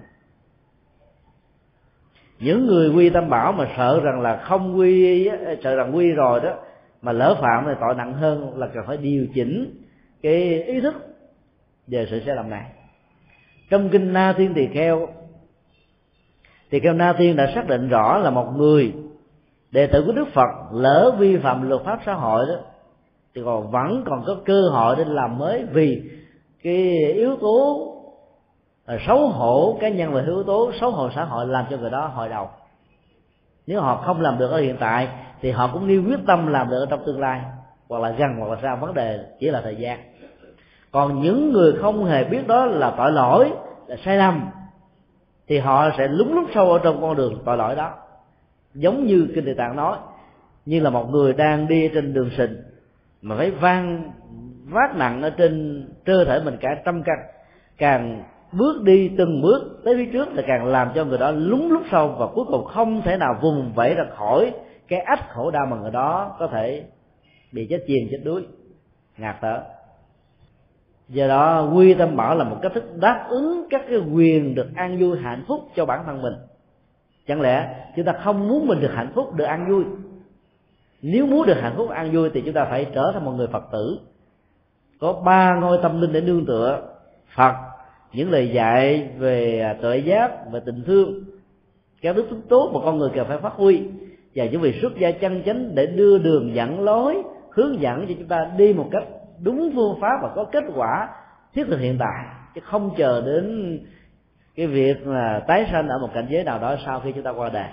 [2.39, 5.30] Những người quy tâm bảo mà sợ rằng là không quy,
[5.64, 6.55] sợ rằng quy rồi đó,
[7.01, 9.84] mà lỡ phạm thì tội nặng hơn là cần phải điều chỉnh
[10.22, 10.95] cái ý thức
[11.88, 12.66] về sự sai lầm này.
[13.70, 15.07] Trong kinh na thiên tỳ kheo
[16.72, 18.93] thì kheo na thiên đã xác định rõ là một người
[19.72, 22.55] đệ tử của đức phật lỡ vi phạm luật pháp xã hội đó,
[23.36, 26.03] thì còn vẫn còn có cơ hội để làm mới vì
[26.64, 26.76] cái
[27.14, 27.88] yếu tố
[28.86, 31.89] à, xấu hổ cá nhân và yếu tố xấu hổ xã hội làm cho người
[31.89, 32.49] đó hồi đầu.
[33.68, 35.07] Nếu họ không làm được ở hiện tại,
[35.41, 37.41] thì họ cũng nêu quyết tâm làm được ở trong tương lai,
[37.89, 39.99] hoặc là gần, hoặc là xa, vấn đề chỉ là thời gian.
[40.91, 43.51] Còn những người không hề biết đó là tội lỗi,
[43.88, 44.49] là sai lầm,
[45.47, 47.93] thì họ sẽ lúng lút sâu ở trong con đường tội lỗi đó.
[48.74, 49.97] Giống như kinh địa tạng nói,
[50.66, 52.57] như là một người đang đi trên đường sình,
[53.22, 54.12] mà phải vang
[54.72, 57.15] vác nặng ở trên cơ thể mình cả trăm cân
[57.78, 61.72] càng bước đi từng bước tới phía trước là càng làm cho người đó lúng
[61.72, 64.53] lúc sâu và cuối cùng không thể nào vùng vẫy ra khỏi
[64.88, 66.84] cái ách khổ đau mà người đó có thể
[67.51, 68.47] bị chết chìm, chết đuối,
[69.17, 69.63] ngạt thở.
[71.09, 74.67] Do đó, quy tâm bảo là một cách thức đáp ứng các cái quyền được
[74.76, 76.34] an vui hạnh phúc cho bản thân mình.
[77.28, 79.84] Chẳng lẽ chúng ta không muốn mình được hạnh phúc, được an vui?
[81.01, 83.47] Nếu muốn được hạnh phúc, an vui thì chúng ta phải trở thành một người
[83.47, 83.99] phật tử
[85.00, 86.82] có ba ngôi tâm linh để nương tựa.
[87.36, 87.56] Phật,
[88.14, 91.24] những lời dạy về tuệ giác, về tình thương
[92.02, 93.84] các đức tính tốt mà con người cần phải phát huy,
[94.36, 98.14] và những vị xuất gia chân chánh để đưa đường dẫn lối, hướng dẫn cho
[98.18, 99.04] chúng ta đi một cách
[99.43, 101.10] đúng phương pháp và có kết quả
[101.54, 102.26] thiết thực hiện tại.
[102.56, 103.80] Chứ không chờ đến
[104.56, 107.32] cái việc là tái sanh ở một cảnh giới nào đó sau khi chúng ta
[107.32, 107.70] qua đời.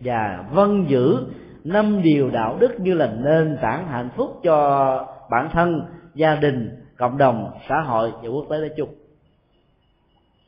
[0.00, 1.16] Và vân giữ
[1.64, 5.82] năm điều đạo đức như là nền tảng hạnh phúc cho bản thân,
[6.14, 8.94] gia đình, cộng đồng, xã hội và quốc tế nói chung.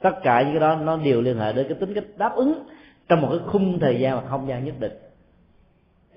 [0.01, 2.66] Tất cả những cái đó nó đều liên hệ đến cái tính cách đáp ứng
[3.09, 4.93] trong một cái khung thời gian và không gian nhất định.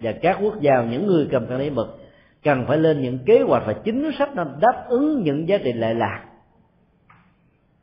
[0.01, 1.99] Và các quốc gia, những người cầm cân lý mực,
[2.43, 5.73] cần phải lên những kế hoạch và chính sách nó đáp ứng những giá trị
[5.73, 6.25] lệ lạc.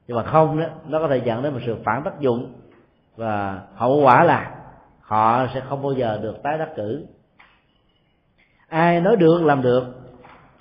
[0.06, 2.52] Nhưng mà không đó, nó có thể dẫn đến một sự phản tác dụng
[3.16, 4.54] và hậu quả là
[5.00, 7.06] họ sẽ không bao giờ được tái đắc cử.
[8.68, 9.84] Ai nói được, làm được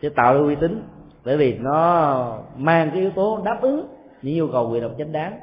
[0.02, 0.84] sẽ tạo ra uy tín.
[1.26, 3.88] Bởi vì nó mang cái yếu tố đáp ứng
[4.22, 5.40] những yêu cầu quyền độc chính đáng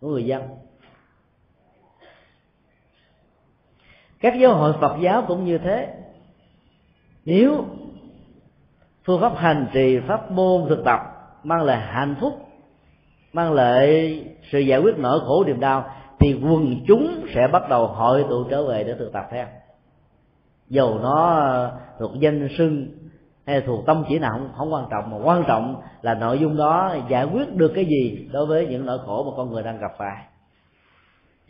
[0.00, 0.42] của người dân.
[4.20, 5.94] Các giáo hội phật giáo cũng như thế.
[7.24, 7.64] Nếu
[9.04, 11.00] phương pháp hành trì, pháp môn thực tập
[11.44, 12.48] mang lại hạnh phúc,
[13.32, 15.90] mang lại sự giải quyết nỗi khổ niềm đau,
[16.20, 19.46] thì quần chúng sẽ bắt đầu hội tụ trở về để thực tập theo.
[20.68, 22.97] Dầu nó thuộc danh sưng
[23.48, 26.56] hay thuộc tâm chỉ nào không, không quan trọng mà quan trọng là nội dung
[26.56, 29.78] đó giải quyết được cái gì đối với những nỗi khổ mà con người đang
[29.78, 30.24] gặp phải.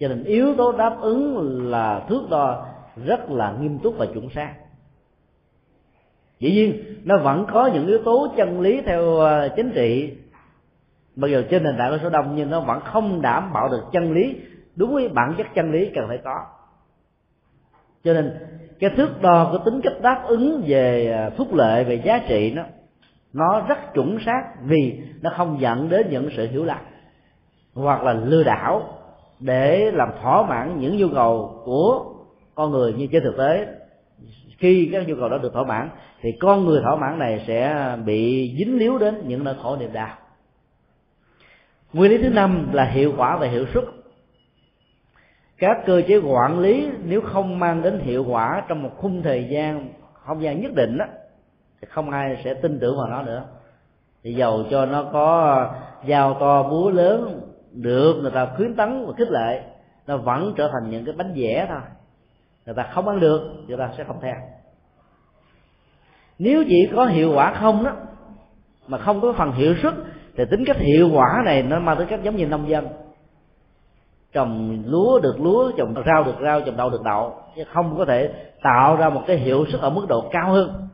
[0.01, 1.37] Cho nên yếu tố đáp ứng
[1.71, 2.67] là thước đo
[3.05, 4.55] rất là nghiêm túc và chuẩn xác.
[6.41, 10.17] Dĩ nhiên nó vẫn có những yếu tố chân lý theo ờ, chính trị.
[11.17, 13.83] Mặc dù trên nền tảng của số đông nhưng nó vẫn không đảm bảo được
[13.93, 14.37] chân lý.
[14.77, 16.45] Đúng với bản chất chân lý cần phải có.
[18.05, 18.33] Cho nên
[18.81, 22.53] cái thước đo, cái tính cách đáp ứng về à, phúc lợi về giá trị
[22.57, 22.62] nó
[23.33, 26.79] nó rất chuẩn xác vì nó không dẫn đến những sự hiểu lầm
[27.74, 28.83] hoặc là lừa đảo
[29.41, 32.05] để làm thỏa mãn những nhu cầu của
[32.55, 33.66] con người như trên thực tế.
[34.59, 37.97] Khi các nhu cầu đó được thỏa mãn, thì con người thỏa mãn này sẽ
[38.05, 40.16] bị dính líu đến những nỗi khổ niềm đau.
[41.93, 43.85] Nguyên lý thứ năm là hiệu quả và hiệu suất
[45.59, 49.49] các cơ chế quản lý nếu không mang đến hiệu quả trong một khung thời
[49.49, 51.05] gian không gian nhất định đó,
[51.81, 53.45] thì không ai sẽ tin tưởng vào nó nữa.
[54.23, 55.67] Thì dầu cho nó có
[56.09, 57.41] dao to búa lớn
[57.73, 59.63] được người ta khuyến tấn và khích lệ
[60.07, 61.81] nó vẫn trở thành những cái bánh vẽ thôi.
[62.67, 64.35] Người ta không ăn được người ta sẽ không theo.
[66.39, 67.93] Nếu chỉ có hiệu quả không đó
[68.89, 69.95] mà không có phần hiệu suất
[70.37, 72.89] thì tính cách hiệu quả này nó mang tới cách giống như nông dân
[74.33, 77.35] trồng lúa được lúa, trồng rau được rau, trồng đậu được đậu.
[77.57, 78.31] Chứ không có thể
[78.62, 80.89] tạo ra một cái hiệu suất ở mức độ cao hơn.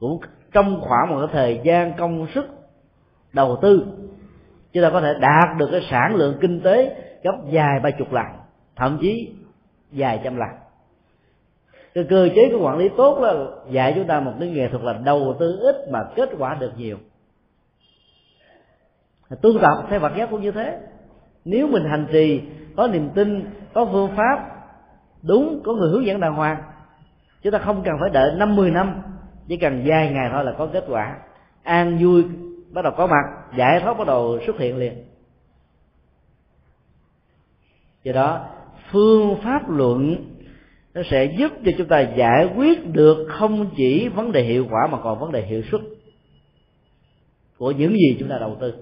[0.00, 0.20] Cũng
[0.52, 2.46] trong khoảng một cái thời gian công sức
[3.32, 3.86] đầu tư,
[4.72, 8.12] chúng ta có thể đạt được cái sản lượng kinh tế gấp dài ba chục
[8.12, 8.26] lần,
[8.76, 9.32] thậm chí
[9.92, 10.48] dài trăm lần.
[11.94, 13.34] Cái cơ chế của quản lý tốt là
[13.70, 16.72] dạy chúng ta một cái nghệ thuật là đầu tư ít mà kết quả được
[16.76, 16.98] nhiều.
[19.42, 20.78] Tương tập theo vật giác cũng như thế
[21.44, 22.40] nếu mình hành trì,
[22.76, 24.50] có niềm tin, có phương pháp,
[25.22, 26.62] đúng, có người hướng dẫn đàng hoàng,
[27.42, 29.02] chúng ta không cần phải đợi năm mười năm,
[29.48, 31.16] chỉ cần vài ngày thôi là có kết quả.
[31.62, 32.24] An vui
[32.70, 35.04] bắt đầu có mặt, giải thoát bắt đầu xuất hiện liền.
[38.02, 38.46] Do đó,
[38.90, 40.16] phương pháp luận
[40.94, 44.86] nó sẽ giúp cho chúng ta giải quyết được không chỉ vấn đề hiệu quả
[44.92, 45.80] mà còn vấn đề hiệu suất
[47.58, 48.74] của những gì chúng ta đầu tư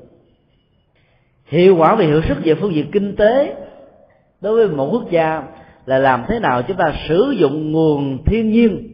[1.52, 3.54] hiệu quả và hiệu suất về phương diện kinh tế
[4.40, 5.42] đối với một quốc gia
[5.86, 8.92] là làm thế nào chúng ta sử dụng nguồn thiên nhiên,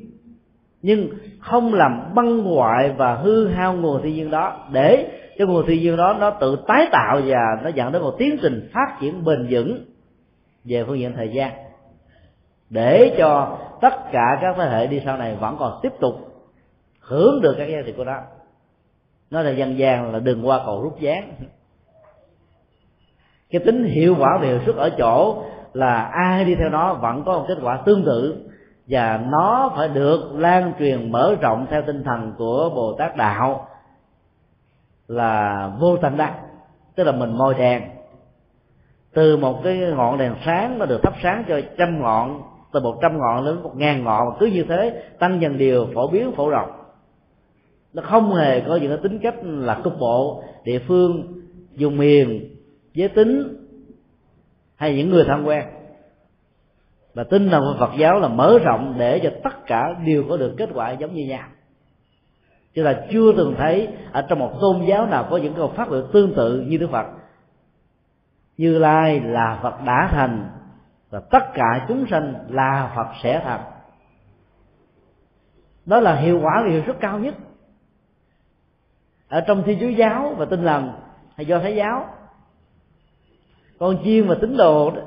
[0.82, 1.08] nhưng
[1.40, 5.80] không làm băng hoại và hư hao nguồn thiên nhiên đó để cho nguồn thiên
[5.80, 9.24] nhiên đó nó tự tái tạo và nó dẫn đến một tiến trình phát triển
[9.24, 9.84] bền vững
[10.64, 11.52] về phương diện thời gian.
[12.70, 16.14] Để cho tất cả các thế hệ đi sau này vẫn còn tiếp tục
[17.00, 18.16] hưởng được các giá trị của nó
[19.30, 21.32] nó là dân gian là đừng qua cầu rút gián
[23.50, 25.42] cái tính hiệu quả về hiệu suất ở chỗ
[25.72, 28.44] là ai đi theo nó vẫn có một kết quả tương tự.
[28.86, 33.68] Và nó phải được lan truyền mở rộng theo tinh thần của bồ tát đạo
[35.08, 36.34] là vô tận đắc,
[36.94, 37.82] tức là mình môi đèn
[39.14, 42.42] từ một cái ngọn đèn sáng nó được thắp sáng cho trăm ngọn,
[42.72, 46.08] từ một trăm ngọn đến một ngàn ngọn cứ như thế tăng dần điều phổ
[46.08, 46.70] biến, phổ rộng.
[47.92, 51.22] Nó không hề có những cái tính cách là cục bộ, địa phương
[51.72, 52.56] dùng miền
[52.98, 53.56] giới tính
[54.76, 55.70] hay những người tham quan.
[57.14, 60.54] Và tinh rằng Phật giáo là mở rộng để cho tất cả đều có được
[60.56, 61.48] kết quả giống như nhau.
[62.74, 65.90] Chứ là chưa từng thấy ở trong một tôn giáo nào có những câu phát
[65.90, 67.06] biểu tương tự như Đức Phật.
[68.56, 70.50] Như lai là phật đã thành
[71.10, 73.60] và tất cả chúng sanh là phật sẽ thành.
[75.86, 77.34] Đó là hiệu quả và hiệu suất cao nhất.
[79.28, 80.92] Ở trong thiên chúa giáo và tin lành
[81.36, 82.17] hay do thái giáo
[83.78, 85.02] con chiên và tín đồ đó,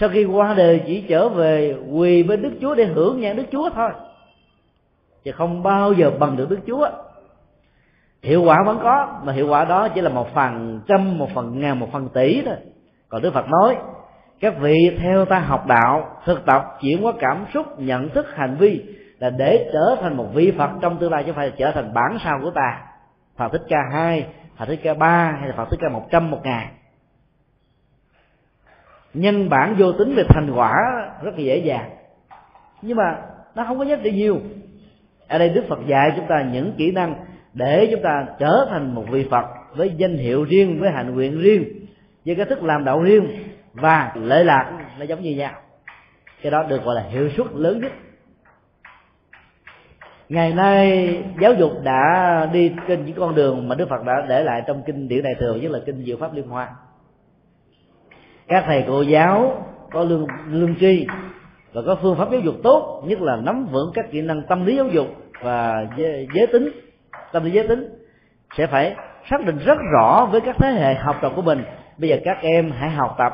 [0.00, 3.44] sau khi qua đời chỉ trở về quỳ bên đức chúa để hưởng nhận đức
[3.52, 3.90] chúa thôi.
[5.24, 6.88] Chứ không bao giờ bằng được đức chúa.
[8.22, 11.60] Hiệu quả vẫn có mà hiệu quả đó chỉ là một phần trăm một phần
[11.60, 12.56] ngàn một phần tỷ thôi.
[13.08, 13.76] Còn đức phật nói
[14.40, 18.56] các vị theo ta học đạo thực tập chuyển hóa cảm xúc nhận thức hành
[18.56, 18.84] vi
[19.18, 21.94] là để trở thành một vị phật trong tương lai chứ không phải trở thành
[21.94, 22.82] bản sao của ta.
[23.36, 24.26] Phật thích ca hai
[24.56, 26.68] phật thích ca ba hay là phật thích ca một trăm một ngàn
[29.14, 30.74] nhân bản vô tính về thành quả
[31.22, 31.90] rất là dễ dàng.
[32.82, 33.16] Nhưng mà
[33.54, 34.40] nó không có giá trị nhiều.
[35.28, 37.14] Ở đây đức phật dạy chúng ta những kỹ năng
[37.54, 39.44] để chúng ta trở thành một vị phật
[39.76, 41.64] với danh hiệu riêng, với hạnh nguyện riêng,
[42.26, 43.28] với cái thức làm đạo riêng
[43.72, 45.52] và lệ lạc nó giống như nhau.
[46.42, 47.92] Cái đó được gọi là hiệu suất lớn nhất.
[50.28, 54.44] Ngày nay giáo dục đã đi trên những con đường mà đức phật đã để
[54.44, 56.68] lại trong kinh điển đại thừa, nhất là kinh diệu pháp liên hoa
[58.48, 61.06] các thầy cô giáo có lương lương tri
[61.72, 64.66] và có phương pháp giáo dục tốt, nhất là nắm vững các kỹ năng tâm
[64.66, 65.06] lý giáo dục
[65.42, 65.86] và
[66.34, 66.70] giới tính,
[67.32, 67.88] tâm lý giới tính,
[68.56, 68.96] sẽ phải
[69.30, 71.62] xác định rất rõ với các thế hệ học trò của mình.
[71.98, 73.32] Bây giờ các em hãy học tập,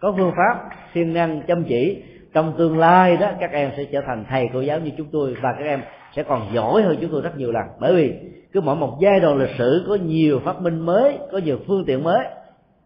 [0.00, 2.02] có phương pháp, siêng năng, chăm chỉ.
[2.34, 5.36] Trong tương lai đó, các em sẽ trở thành thầy cô giáo như chúng tôi
[5.42, 5.82] và các em
[6.16, 7.62] sẽ còn giỏi hơn chúng tôi rất nhiều lần.
[7.80, 8.14] Bởi vì
[8.52, 11.84] cứ mỗi một giai đoạn lịch sử có nhiều phát minh mới, có nhiều phương
[11.86, 12.26] tiện mới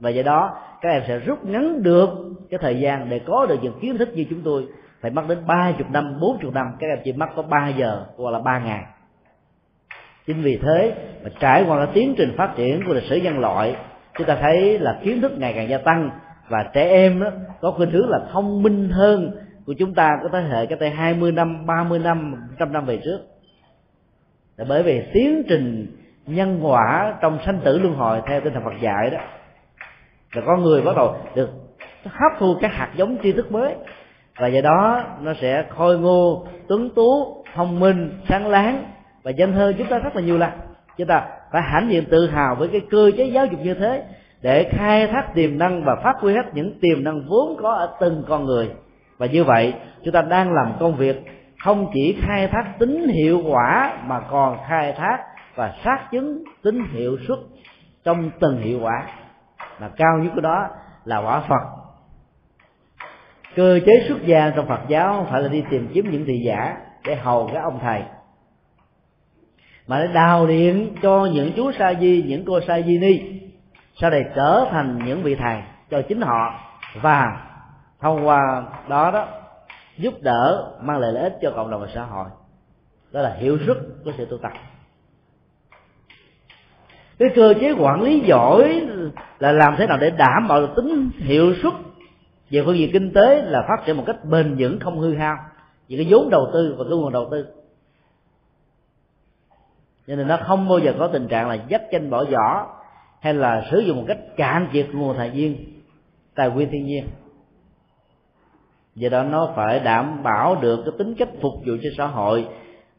[0.01, 2.09] và do đó, các em sẽ rút ngắn được
[2.51, 4.67] cái thời gian để có được những kiến thức như chúng tôi.
[5.01, 7.69] Phải mất đến ba chục năm, bốn chục năm, các em chỉ mất có ba
[7.69, 8.85] giờ, hoặc là ba ngày.
[10.27, 10.95] Chính vì thế
[11.25, 13.77] mà trải qua cái tiến trình phát triển của lịch sử nhân loại,
[14.19, 16.11] chúng ta thấy là kiến thức ngày càng gia tăng
[16.49, 17.31] và trẻ em đó
[17.61, 19.31] có khuynh hướng là thông minh hơn
[19.67, 23.01] của chúng ta có thế hệ cái đây 20 năm 30 năm trăm năm về
[23.05, 23.19] trước.
[24.57, 25.87] Là bởi vì tiến trình
[26.27, 29.19] nhân quả trong sanh tử luân hồi theo tinh thần Phật dạy đó
[30.33, 31.51] là con người bắt đầu được
[32.05, 33.74] hấp thu các hạt giống tri thức mới.
[34.39, 38.85] Và do đó, nó sẽ khôi ngô, tuấn tú, thông minh, sáng láng
[39.22, 40.51] và danh hơn chúng ta rất là nhiều lần.
[40.97, 44.03] Chúng ta phải hãnh diện tự hào với cái cơ chế giáo dục như thế
[44.43, 47.97] để khai thác tiềm năng và phát huy hết những tiềm năng vốn có ở
[48.01, 48.70] từng con người.
[49.18, 49.74] Và như vậy,
[50.05, 51.22] chúng ta đang làm công việc
[51.64, 55.18] không chỉ khai thác tính hiệu quả mà còn khai thác
[55.55, 57.39] và xác chứng tính hiệu suất
[58.05, 59.07] trong từng hiệu quả
[59.81, 60.68] mà cao nhất của đó
[61.05, 61.79] là quả phật.
[63.57, 66.43] Cơ chế xuất gia trong phật giáo không phải là đi tìm kiếm những thị
[66.47, 68.03] giả để hầu các ông thầy,
[69.87, 73.41] mà để đào điện cho những chú sa di, những cô sa di ni.
[74.01, 76.55] Sau này trở thành những vị thầy cho chính họ
[77.03, 77.47] và
[78.01, 79.26] thông qua đó đó
[79.97, 82.29] giúp đỡ, mang lại lợi ích cho cộng đồng và xã hội.
[83.12, 84.53] Đó là hiệu suất của sự tu tập
[87.19, 88.87] cái cơ chế quản lý giỏi
[89.39, 91.73] là làm thế nào để đảm bảo được tính hiệu suất
[92.51, 95.37] về phương diện kinh tế là phát triển một cách bền vững, không hư hao.
[95.89, 97.47] Về cái vốn đầu tư và cái nguồn đầu tư.
[100.07, 102.66] Cho nên nó không bao giờ có tình trạng là dắt chân bỏ vỏ
[103.21, 105.57] hay là sử dụng một cách cạn kiệt nguồn tài nguyên
[106.35, 107.07] tài nguyên thiên nhiên.
[108.95, 112.49] Do đó nó phải đảm bảo được cái tính cách phục vụ cho xã hội,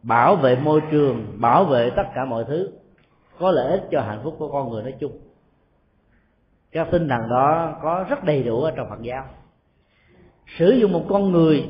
[0.04, 2.79] bảo vệ môi trường, bảo vệ tất cả mọi thứ
[3.40, 5.12] có lợi ích cho hạnh phúc của con người nói chung.
[6.72, 9.24] Các tinh thần đó có rất đầy đủ ở trong phật giáo.
[10.58, 11.70] Sử dụng một con người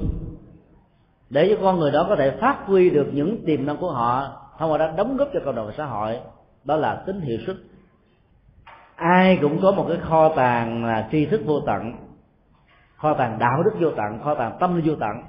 [1.30, 4.42] để cho con người đó có thể phát huy được những tiềm năng của họ,
[4.58, 6.20] thông qua đó đóng góp cho cộng đồng và xã hội,
[6.64, 7.56] đó là tính hiệu suất.
[8.96, 11.94] Ai cũng có một cái kho tàng là tri thức vô tận,
[12.98, 15.24] kho tàng đạo đức vô tận, kho tàng tâm vô tận.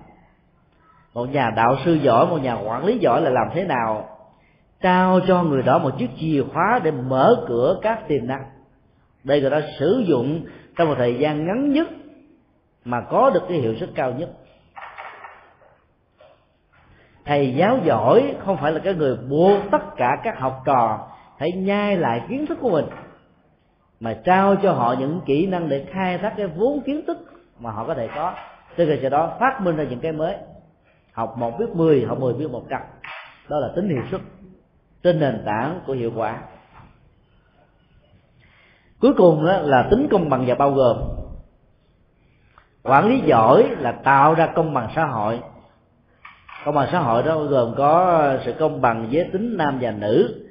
[1.14, 4.08] Một nhà đạo sư giỏi, một nhà quản lý giỏi là làm thế nào
[4.80, 8.44] trao cho người đó một chiếc chìa khóa để mở cửa các tiềm năng.
[9.24, 11.88] Đây người ta sử dụng trong một thời gian ngắn nhất
[12.84, 14.30] mà có được cái hiệu suất cao nhất.
[17.24, 21.08] Thầy giáo giỏi không phải là cái người buộc tất cả các học trò
[21.38, 22.84] phải nhai lại kiến thức của mình,
[24.00, 27.18] mà trao cho họ những kỹ năng để khai thác cái vốn kiến thức
[27.58, 28.34] mà họ có thể có.
[28.76, 30.36] Từ cái sau đó phát minh ra những cái mới,
[31.12, 32.80] học một biết mười, học mười biết một trăm.
[33.48, 34.20] Đó là tính hiệu suất
[35.02, 36.38] trên nền tảng của hiệu quả.
[39.00, 40.96] Cuối cùng đó là tính công bằng và bao gồm
[42.82, 45.40] quản lý giỏi là tạo ra công bằng xã hội.
[46.64, 50.44] Công bằng xã hội đó gồm có sự công bằng giới tính nam và nữ,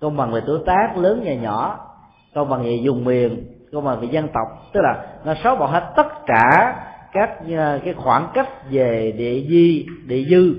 [0.00, 1.86] công bằng về tuổi tác lớn và nhỏ,
[2.34, 4.72] công bằng về vùng miền, công bằng về dân tộc.
[4.72, 6.76] Tức là nó xóa bỏ hết tất cả
[7.12, 10.54] các à, cái khoảng cách về địa di, địa dư,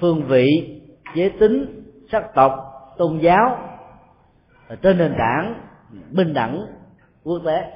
[0.00, 0.48] phương vị,
[1.14, 1.77] giới tính
[2.12, 2.52] sắc tộc,
[2.98, 3.58] tôn giáo
[4.82, 5.54] trên nền tảng
[6.10, 6.66] bình đẳng,
[7.24, 7.72] quốc tế.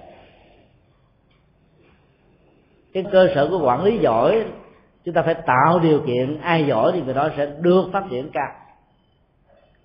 [2.93, 4.45] Cái cơ sở của quản lý giỏi,
[5.05, 8.31] chúng ta phải tạo điều kiện, ai giỏi thì người đó sẽ được phát triển
[8.33, 8.53] cao.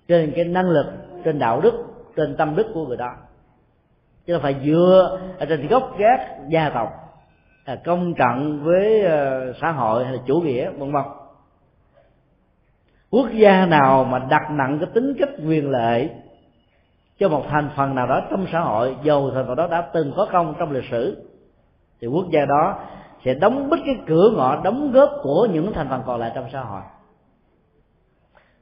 [0.08, 0.86] Trên cái năng lực,
[1.24, 1.84] trên đạo đức,
[2.16, 3.10] trên tâm đức của người đó.
[4.26, 6.88] Chứ không phải dựa ở trên gốc gác gia tộc
[7.64, 11.04] là công trận với ờ, xã hội hay là chủ nghĩa, vân vân
[13.10, 16.08] quốc gia nào mà đặt nặng cái tính cách quyền lệ
[17.18, 20.12] cho một thành phần nào đó trong xã hội, dầu thành phần đó đã từng
[20.16, 21.26] có công trong lịch sử,
[22.00, 22.78] thì quốc gia đó
[23.24, 26.46] sẽ đóng bít cái cửa ngõ đóng góp của những thành phần còn lại trong
[26.52, 26.80] xã hội.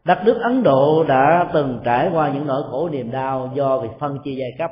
[0.04, 3.90] Đất nước ấn độ đã từng trải qua những nỗi khổ niềm đau do việc
[3.98, 4.70] phân chia giai cấp,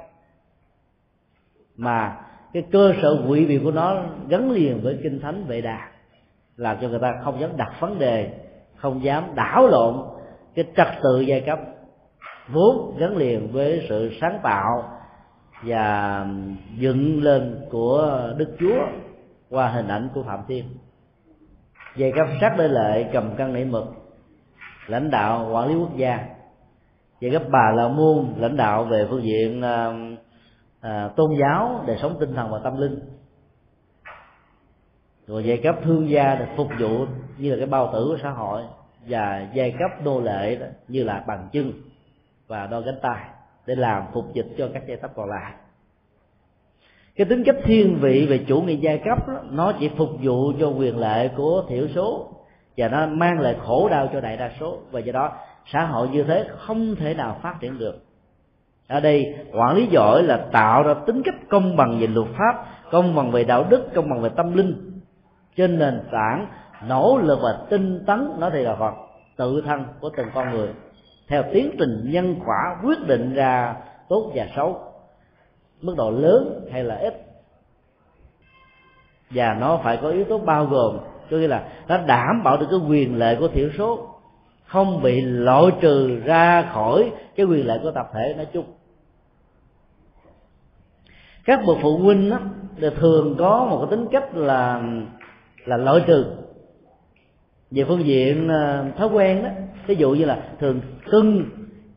[1.77, 2.17] mà
[2.53, 3.97] cái cơ sở quỷ vị của nó
[4.29, 5.89] gắn liền với kinh thánh vệ đà
[6.57, 8.44] làm cho người ta không dám đặt vấn đề
[8.85, 9.95] không dám đảo lộn
[10.55, 11.59] cái trật tự giai cấp
[12.49, 14.99] vốn gắn liền với sự sáng tạo
[15.63, 16.27] và
[16.77, 18.79] dựng lên của đức chúa
[19.51, 20.65] qua hình ảnh của phạm thiên.
[21.97, 23.85] Giai cấp sắc đế lệ cầm cân nảy mực
[24.87, 26.27] lãnh đạo quản lý quốc gia.
[27.21, 29.93] Giai cấp bà la môn lãnh đạo về phương diện à,
[30.81, 33.01] à, tôn giáo đời sống tinh thần và tâm linh.
[35.27, 37.07] Rồi giai cấp thương gia để phục vụ
[37.39, 38.63] như là cái bao tử của xã hội
[39.09, 41.73] và giai cấp nô lệ đó, như là bằng chân
[42.49, 43.25] và đôi cánh tay
[43.67, 45.53] để làm phục dịch cho các giai cấp còn lại.
[47.17, 50.53] Cái tính cách thiên vị về chủ nghĩa giai cấp đó, nó chỉ phục vụ
[50.61, 52.29] cho quyền lợi của thiểu số
[52.77, 54.79] và nó mang lại khổ đau cho đại đa số.
[54.91, 55.33] Và do đó
[55.67, 58.05] xã hội như thế không thể nào phát triển được.
[58.89, 62.67] Ở đây quản lý giỏi là tạo ra tính cách công bằng về luật pháp
[62.91, 65.01] công bằng về đạo đức công bằng về tâm linh.
[65.57, 66.47] Trên nền tảng
[66.89, 68.95] nỗ lực và tinh tấn nó thì là phật
[69.37, 70.69] tự thân của từng con người.
[71.29, 73.77] Theo tiến trình nhân quả quyết định ra
[74.09, 74.81] tốt và xấu.
[75.81, 77.15] Mức độ lớn hay là ít?
[79.31, 80.99] Và nó phải có yếu tố bao gồm
[81.31, 84.09] có nghĩa là nó đảm bảo được cái quyền lợi của thiểu số
[84.67, 88.65] không bị loại trừ ra khỏi cái quyền lợi của tập thể nói chung.
[91.45, 92.39] Các bậc phụ huynh đó,
[92.97, 94.83] thường có một cái tính cách là
[95.65, 96.25] là loại trừ
[97.75, 99.51] về phương diện ờ, thói quen đó,
[99.87, 100.81] ví dụ như là thường
[101.11, 101.45] cưng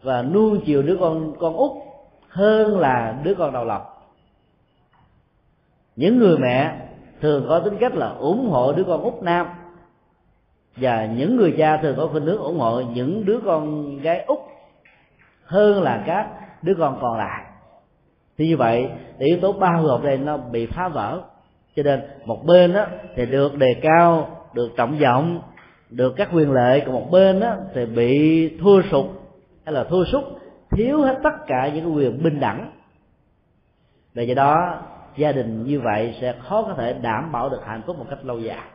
[0.01, 1.71] và nuôi chiều đứa con con út
[2.29, 3.97] hơn là đứa con đầu lọc
[5.95, 6.75] những người mẹ
[7.21, 9.47] thường có tính cách là ủng hộ đứa con út nam
[10.75, 14.39] và những người cha thường có khuynh hướng ủng hộ những đứa con gái út
[15.43, 16.27] hơn là các
[16.61, 17.43] đứa con còn lại.
[18.37, 18.89] Thì như vậy
[19.19, 21.21] thì yếu tố bao gồm đây nó bị phá vỡ.
[21.75, 22.85] Cho nên một bên đó
[23.15, 25.41] thì được đề cao, được trọng vọng
[25.89, 29.05] được các quyền lợi của một bên đó, thì bị thua sụt
[29.65, 30.23] hay là thua sút
[30.71, 32.71] thiếu hết tất cả những quyền bình đẳng.
[34.13, 34.81] Và do đó
[35.17, 38.25] gia đình như vậy sẽ khó có thể đảm bảo được hạnh phúc một cách
[38.25, 38.67] lâu dài.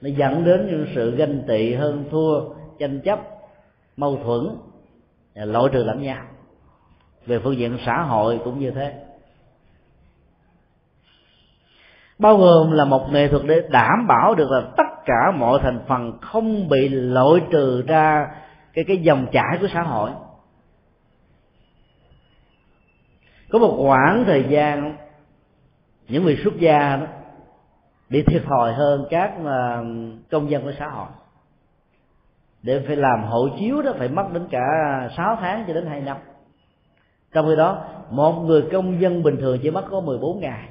[0.00, 2.40] Nó dẫn đến những sự ganh tị hơn thua
[2.78, 3.20] tranh chấp
[3.96, 4.48] mâu thuẫn
[5.34, 6.24] lỗi trừ lẫn nhau.
[7.26, 8.94] Về phương diện xã hội cũng như thế.
[12.20, 15.80] Bao gồm là một nghệ thuật để đảm bảo được là tất cả mọi thành
[15.88, 18.26] phần không bị loại trừ ra
[18.72, 20.10] cái cái dòng chảy của xã hội.
[23.50, 24.96] Có một khoảng thời gian,
[26.08, 27.06] những người xuất gia đó,
[28.08, 29.84] bị thiệt thòi hơn các ờ,
[30.30, 31.08] công dân của xã hội.
[32.62, 34.60] Để phải làm hộ chiếu đó, phải mất đến cả
[35.16, 36.16] 6 tháng cho đến 2 năm.
[37.32, 40.68] Trong khi đó, một người công dân bình thường chỉ mất có 14 ngày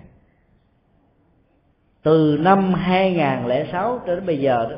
[2.04, 4.76] từ năm 2006 cho đến bây giờ đó,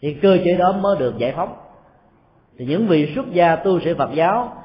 [0.00, 1.56] thì cơ chế đó mới được giải phóng.
[2.58, 4.62] Thì những vị xuất gia tu sĩ Phật giáo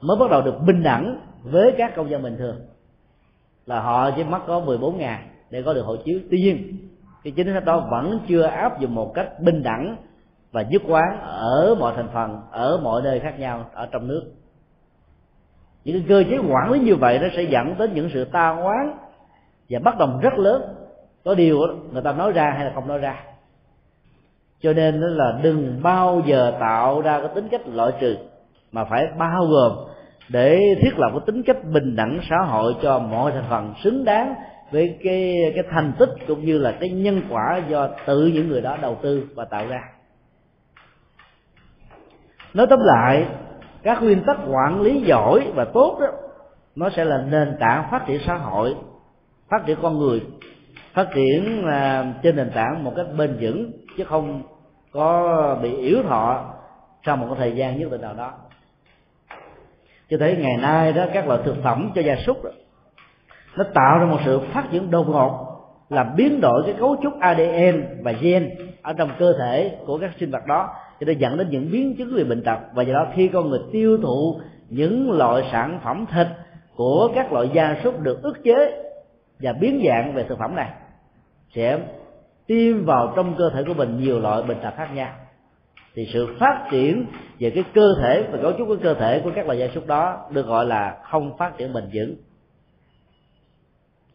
[0.00, 2.56] mới bắt đầu được bình đẳng với các công dân bình thường.
[3.66, 6.20] Là họ chỉ mất có 14 ngày để có được hộ chiếu.
[6.30, 6.76] Tuy nhiên,
[7.24, 9.96] cái chính sách đó vẫn chưa áp dụng một cách bình đẳng
[10.52, 14.22] và dứt quán ở mọi thành phần, ở mọi nơi khác nhau ở trong nước.
[15.84, 18.98] Những cơ chế quản lý như vậy nó sẽ dẫn đến những sự ta oán
[19.70, 20.62] và bất đồng rất lớn
[21.26, 21.60] có điều
[21.92, 23.24] người ta nói ra hay là không nói ra.
[24.60, 28.16] Cho nên là đừng bao giờ tạo ra cái tính cách loại trừ,
[28.72, 29.72] mà phải bao gồm
[30.28, 34.04] để thiết lập cái tính cách bình đẳng xã hội cho mọi thành phần xứng
[34.04, 34.34] đáng
[34.70, 38.60] với cái cái thành tích cũng như là cái nhân quả do tự những người
[38.60, 39.80] đó đầu tư và tạo ra.
[42.54, 43.26] Nói tóm lại,
[43.82, 46.06] các nguyên tắc quản lý giỏi và tốt đó,
[46.76, 48.74] nó sẽ là nền tảng phát triển xã hội,
[49.50, 50.22] phát triển con người
[50.96, 54.42] phát triển à, trên nền tảng một cách bền vững chứ không
[54.92, 56.54] có bị yếu thọ
[57.06, 58.32] sau một cái thời gian nhất định nào đó.
[60.10, 62.50] Cho thấy ngày nay đó các loại thực phẩm cho gia súc đó,
[63.56, 65.46] nó tạo ra một sự phát triển đột ngột
[65.90, 68.50] làm biến đổi cái cấu trúc ADN và gen
[68.82, 71.96] ở trong cơ thể của các sinh vật đó cho nên dẫn đến những biến
[71.98, 72.58] chứng về bệnh tật.
[72.74, 76.26] Và do đó khi con người tiêu thụ những loại sản phẩm thịt
[76.76, 78.82] của các loại gia súc được ức chế
[79.40, 80.70] và biến dạng về thực phẩm này
[81.54, 81.78] sẽ
[82.46, 85.12] tiêm vào trong cơ thể của mình nhiều loại bệnh tật khác nhau.
[85.94, 87.06] Thì sự phát triển
[87.40, 89.86] về cái cơ thể và cấu trúc của cơ thể của các loài gia súc
[89.86, 92.14] đó được gọi là không phát triển bền vững.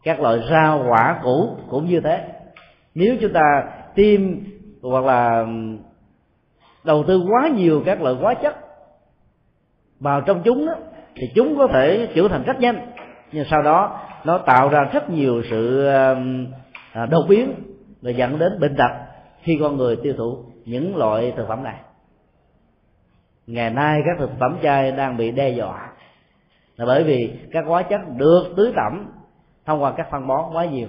[0.02, 2.28] Các loại rau quả củ cũng như thế.
[2.94, 3.64] Nếu chúng ta
[3.94, 4.20] tiêm
[4.82, 5.46] hoặc là
[6.84, 8.56] đầu tư quá nhiều các loại hóa chất
[10.00, 10.74] vào trong chúng đó,
[11.14, 12.92] thì chúng có thể trưởng thành rất nhanh.
[13.32, 15.88] Nhưng sau đó nó tạo ra rất nhiều sự
[16.92, 17.54] À, đột biến
[18.02, 18.90] và dẫn đến bệnh tật
[19.42, 21.76] khi con người tiêu thụ những loại thực phẩm này.
[23.46, 25.92] Ngày nay các thực phẩm chay đang bị đe dọa
[26.76, 29.12] là bởi vì các hóa chất được tưới tẩm
[29.66, 30.88] thông qua các phân bón quá nhiều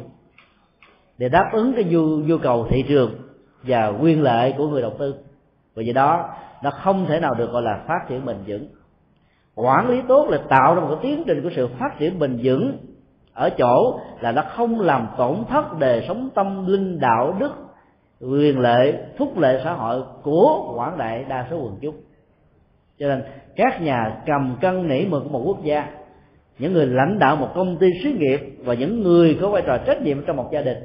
[1.17, 3.11] để đáp ứng cái nhu, nhu cầu thị trường
[3.63, 5.15] và quyền lợi của người đầu tư.
[5.75, 6.29] Và do đó
[6.63, 8.67] nó không thể nào được gọi là phát triển bền vững.
[9.55, 12.39] Quản lý tốt là tạo ra một cái tiến trình của sự phát triển bền
[12.43, 12.77] vững
[13.33, 17.53] ở chỗ là nó không làm tổn thất đời sống tâm linh đạo đức,
[18.21, 21.95] quyền lệ phúc lệ xã hội của quảng đại đa số quần chúng.
[22.99, 23.23] Cho nên
[23.55, 25.87] các nhà cầm cân nỉ mực một quốc gia,
[26.59, 29.77] những người lãnh đạo một công ty xí nghiệp và những người có vai trò
[29.77, 30.77] trách nhiệm trong một gia đình,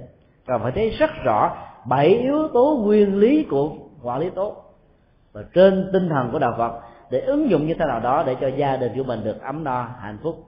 [0.47, 1.57] và phải thấy rất rõ
[1.89, 3.71] bảy yếu tố nguyên lý của
[4.03, 4.65] quản lý tốt.
[5.33, 6.73] Và trên tinh thần của đạo Phật,
[7.11, 9.65] để ứng dụng như thế nào đó để cho gia đình của mình được ấm
[9.65, 10.45] no, hạnh phúc.